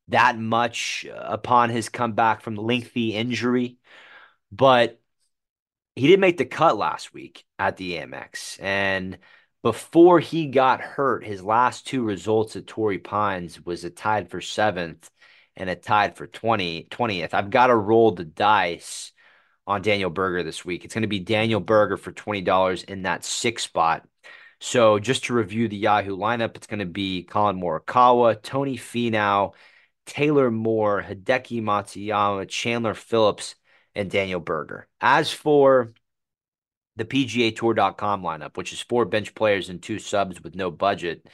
that 0.07 0.36
much 0.36 1.05
uh, 1.07 1.16
upon 1.16 1.70
his 1.70 1.89
comeback 1.89 2.41
from 2.41 2.55
lengthy 2.55 3.14
injury, 3.14 3.78
but 4.51 4.99
he 5.95 6.07
did 6.07 6.20
make 6.20 6.38
the 6.38 6.45
cut 6.45 6.76
last 6.76 7.14
week 7.14 7.45
at 7.59 7.78
the 7.78 7.97
Amex. 7.97 8.59
And 8.59 9.20
before 9.62 10.20
he 10.20 10.47
got 10.47 10.82
hurt, 10.82 11.24
his 11.24 11.43
last 11.43 11.86
two 11.86 12.03
results 12.03 12.55
at 12.55 12.66
Torrey 12.66 12.97
Pines 12.97 13.64
was 13.64 13.84
a 13.84 13.91
tied 13.91 14.32
for 14.32 14.41
seventh 14.41 15.12
and 15.56 15.70
a 15.70 15.76
tied 15.76 16.16
for 16.16 16.28
20, 16.28 16.88
20th. 16.89 17.34
I've 17.34 17.49
got 17.49 17.68
to 17.68 17.76
roll 17.76 18.12
the 18.12 18.24
dice 18.24 19.12
on 19.68 19.82
Daniel 19.82 20.10
Berger 20.10 20.43
this 20.43 20.66
week. 20.66 20.86
It's 20.86 20.93
going 20.93 21.04
to 21.04 21.08
be 21.08 21.20
Daniel 21.20 21.60
Berger 21.60 21.97
for 21.97 22.12
$20 22.12 22.84
in 22.86 23.04
that 23.04 23.24
six 23.24 23.64
spot. 23.64 24.08
So 24.60 24.99
just 24.99 25.26
to 25.26 25.34
review 25.34 25.68
the 25.68 25.78
Yahoo 25.78 26.16
lineup, 26.16 26.56
it's 26.56 26.68
going 26.68 26.80
to 26.80 26.86
be 26.86 27.24
Collin 27.24 27.60
Morikawa, 27.60 28.41
Tony 28.41 28.78
Finau, 28.78 29.54
Taylor 30.06 30.52
Moore, 30.52 31.04
Hideki 31.08 31.62
Matsuyama, 31.62 32.47
Chandler 32.47 32.93
Phillips, 32.93 33.56
and 33.95 34.10
Daniel 34.10 34.39
Berger. 34.39 34.88
As 34.99 35.32
for 35.32 35.93
the 36.95 37.06
PGA 37.06 37.56
Tour.com 37.56 38.22
lineup, 38.22 38.58
which 38.58 38.74
is 38.74 38.82
four 38.82 39.06
bench 39.06 39.34
players 39.34 39.70
and 39.70 39.82
two 39.82 39.99
subs 39.99 40.41
with 40.43 40.56
no 40.56 40.70
budget. 40.70 41.26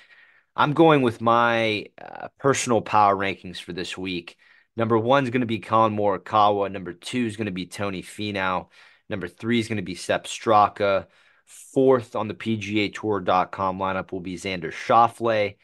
I'm 0.57 0.73
going 0.73 1.03
with 1.03 1.21
my 1.21 1.85
uh, 2.01 2.29
personal 2.39 2.81
power 2.81 3.15
rankings 3.15 3.59
for 3.59 3.73
this 3.73 3.95
week. 3.95 4.37
Number 4.75 4.97
one 4.97 5.23
is 5.23 5.29
going 5.29 5.41
to 5.41 5.45
be 5.45 5.59
Collin 5.59 5.95
Morikawa. 5.95 6.71
Number 6.71 6.93
two 6.93 7.27
is 7.27 7.37
going 7.37 7.45
to 7.45 7.51
be 7.51 7.67
Tony 7.67 8.01
Finau. 8.01 8.69
Number 9.07 9.27
three 9.27 9.59
is 9.59 9.67
going 9.67 9.77
to 9.77 9.83
be 9.83 9.93
Sepp 9.93 10.25
Straka. 10.25 11.05
Fourth 11.45 12.15
on 12.15 12.27
the 12.27 12.33
PGA 12.33 12.91
Tour.com 12.91 13.77
lineup 13.77 14.11
will 14.11 14.19
be 14.19 14.33
Xander 14.33 14.71
Schauffele. 14.71 15.57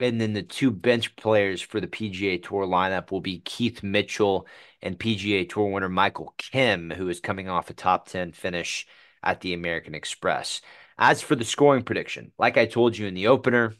And 0.00 0.18
then 0.18 0.32
the 0.32 0.42
two 0.42 0.70
bench 0.70 1.14
players 1.16 1.60
for 1.60 1.78
the 1.78 1.86
PGA 1.86 2.42
Tour 2.42 2.64
lineup 2.64 3.10
will 3.10 3.20
be 3.20 3.40
Keith 3.40 3.82
Mitchell 3.82 4.46
and 4.80 4.98
PGA 4.98 5.46
Tour 5.46 5.70
winner 5.70 5.90
Michael 5.90 6.32
Kim, 6.38 6.90
who 6.90 7.10
is 7.10 7.20
coming 7.20 7.50
off 7.50 7.68
a 7.68 7.74
top 7.74 8.08
10 8.08 8.32
finish 8.32 8.86
at 9.22 9.42
the 9.42 9.52
American 9.52 9.94
Express. 9.94 10.62
As 10.96 11.20
for 11.20 11.36
the 11.36 11.44
scoring 11.44 11.82
prediction, 11.82 12.32
like 12.38 12.56
I 12.56 12.64
told 12.64 12.96
you 12.96 13.06
in 13.06 13.12
the 13.12 13.26
opener, 13.26 13.74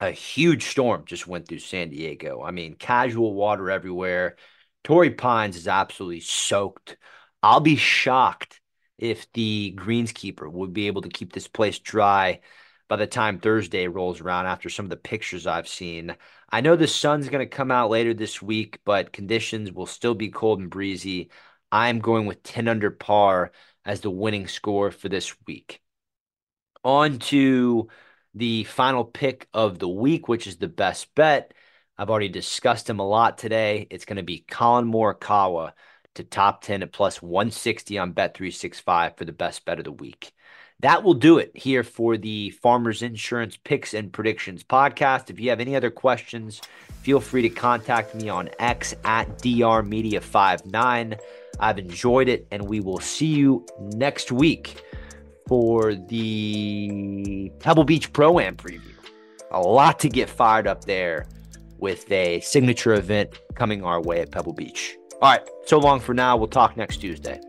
a 0.00 0.10
huge 0.10 0.64
storm 0.64 1.04
just 1.04 1.26
went 1.26 1.46
through 1.46 1.58
San 1.58 1.90
Diego. 1.90 2.42
I 2.42 2.50
mean, 2.50 2.74
casual 2.74 3.34
water 3.34 3.70
everywhere. 3.70 4.36
Torrey 4.82 5.10
Pines 5.10 5.56
is 5.56 5.68
absolutely 5.68 6.20
soaked. 6.20 6.96
I'll 7.42 7.60
be 7.60 7.76
shocked 7.76 8.60
if 8.98 9.30
the 9.32 9.74
greenskeeper 9.76 10.50
would 10.50 10.72
be 10.72 10.86
able 10.86 11.02
to 11.02 11.08
keep 11.08 11.32
this 11.32 11.48
place 11.48 11.78
dry 11.78 12.40
by 12.88 12.96
the 12.96 13.06
time 13.06 13.38
Thursday 13.38 13.88
rolls 13.88 14.20
around 14.20 14.46
after 14.46 14.68
some 14.68 14.86
of 14.86 14.90
the 14.90 14.96
pictures 14.96 15.46
I've 15.46 15.68
seen. 15.68 16.16
I 16.50 16.60
know 16.60 16.76
the 16.76 16.86
sun's 16.86 17.28
going 17.28 17.46
to 17.46 17.56
come 17.56 17.70
out 17.70 17.90
later 17.90 18.14
this 18.14 18.42
week, 18.42 18.80
but 18.84 19.12
conditions 19.12 19.70
will 19.70 19.86
still 19.86 20.14
be 20.14 20.30
cold 20.30 20.60
and 20.60 20.70
breezy. 20.70 21.30
I'm 21.70 22.00
going 22.00 22.26
with 22.26 22.42
10 22.42 22.68
under 22.68 22.90
par 22.90 23.52
as 23.84 24.00
the 24.00 24.10
winning 24.10 24.48
score 24.48 24.90
for 24.90 25.08
this 25.08 25.34
week. 25.46 25.80
On 26.82 27.18
to 27.18 27.88
the 28.34 28.64
final 28.64 29.04
pick 29.04 29.48
of 29.52 29.78
the 29.78 29.88
week, 29.88 30.28
which 30.28 30.46
is 30.46 30.56
the 30.56 30.68
best 30.68 31.14
bet. 31.14 31.52
I've 31.98 32.10
already 32.10 32.28
discussed 32.28 32.88
him 32.88 32.98
a 32.98 33.06
lot 33.06 33.38
today. 33.38 33.86
It's 33.90 34.04
going 34.04 34.16
to 34.16 34.22
be 34.22 34.44
Collin 34.48 34.90
Morikawa 34.90 35.72
to 36.14 36.24
top 36.24 36.62
10 36.62 36.82
at 36.82 36.92
plus 36.92 37.20
160 37.22 37.98
on 37.98 38.14
Bet365 38.14 39.16
for 39.16 39.24
the 39.24 39.32
best 39.32 39.64
bet 39.64 39.78
of 39.78 39.84
the 39.84 39.92
week. 39.92 40.32
that 40.80 41.02
will 41.02 41.14
do 41.14 41.36
it 41.36 41.50
here 41.54 41.82
for 41.84 42.16
the 42.16 42.50
Farmers 42.50 43.02
Insurance 43.02 43.58
Picks 43.62 43.92
and 43.92 44.10
Predictions 44.10 44.64
podcast. 44.64 45.28
If 45.28 45.38
you 45.38 45.50
have 45.50 45.60
any 45.60 45.76
other 45.76 45.90
questions, 45.90 46.62
feel 47.02 47.20
free 47.20 47.42
to 47.42 47.50
contact 47.50 48.14
me 48.14 48.30
on 48.30 48.48
X 48.58 48.94
at 49.04 49.28
drmedia59. 49.40 51.18
I've 51.58 51.78
enjoyed 51.78 52.28
it, 52.28 52.48
and 52.50 52.66
we 52.66 52.80
will 52.80 52.98
see 52.98 53.26
you 53.26 53.66
next 53.78 54.32
week 54.32 54.82
for 55.50 55.96
the 55.96 57.50
Pebble 57.58 57.82
Beach 57.82 58.12
Pro 58.12 58.38
Am 58.38 58.54
preview. 58.54 58.94
A 59.50 59.60
lot 59.60 59.98
to 59.98 60.08
get 60.08 60.30
fired 60.30 60.68
up 60.68 60.84
there 60.84 61.26
with 61.78 62.10
a 62.12 62.38
signature 62.38 62.94
event 62.94 63.36
coming 63.56 63.82
our 63.82 64.00
way 64.00 64.20
at 64.20 64.30
Pebble 64.30 64.52
Beach. 64.52 64.96
All 65.20 65.32
right, 65.32 65.40
so 65.66 65.80
long 65.80 65.98
for 65.98 66.14
now. 66.14 66.36
We'll 66.36 66.46
talk 66.46 66.76
next 66.76 66.98
Tuesday. 66.98 67.40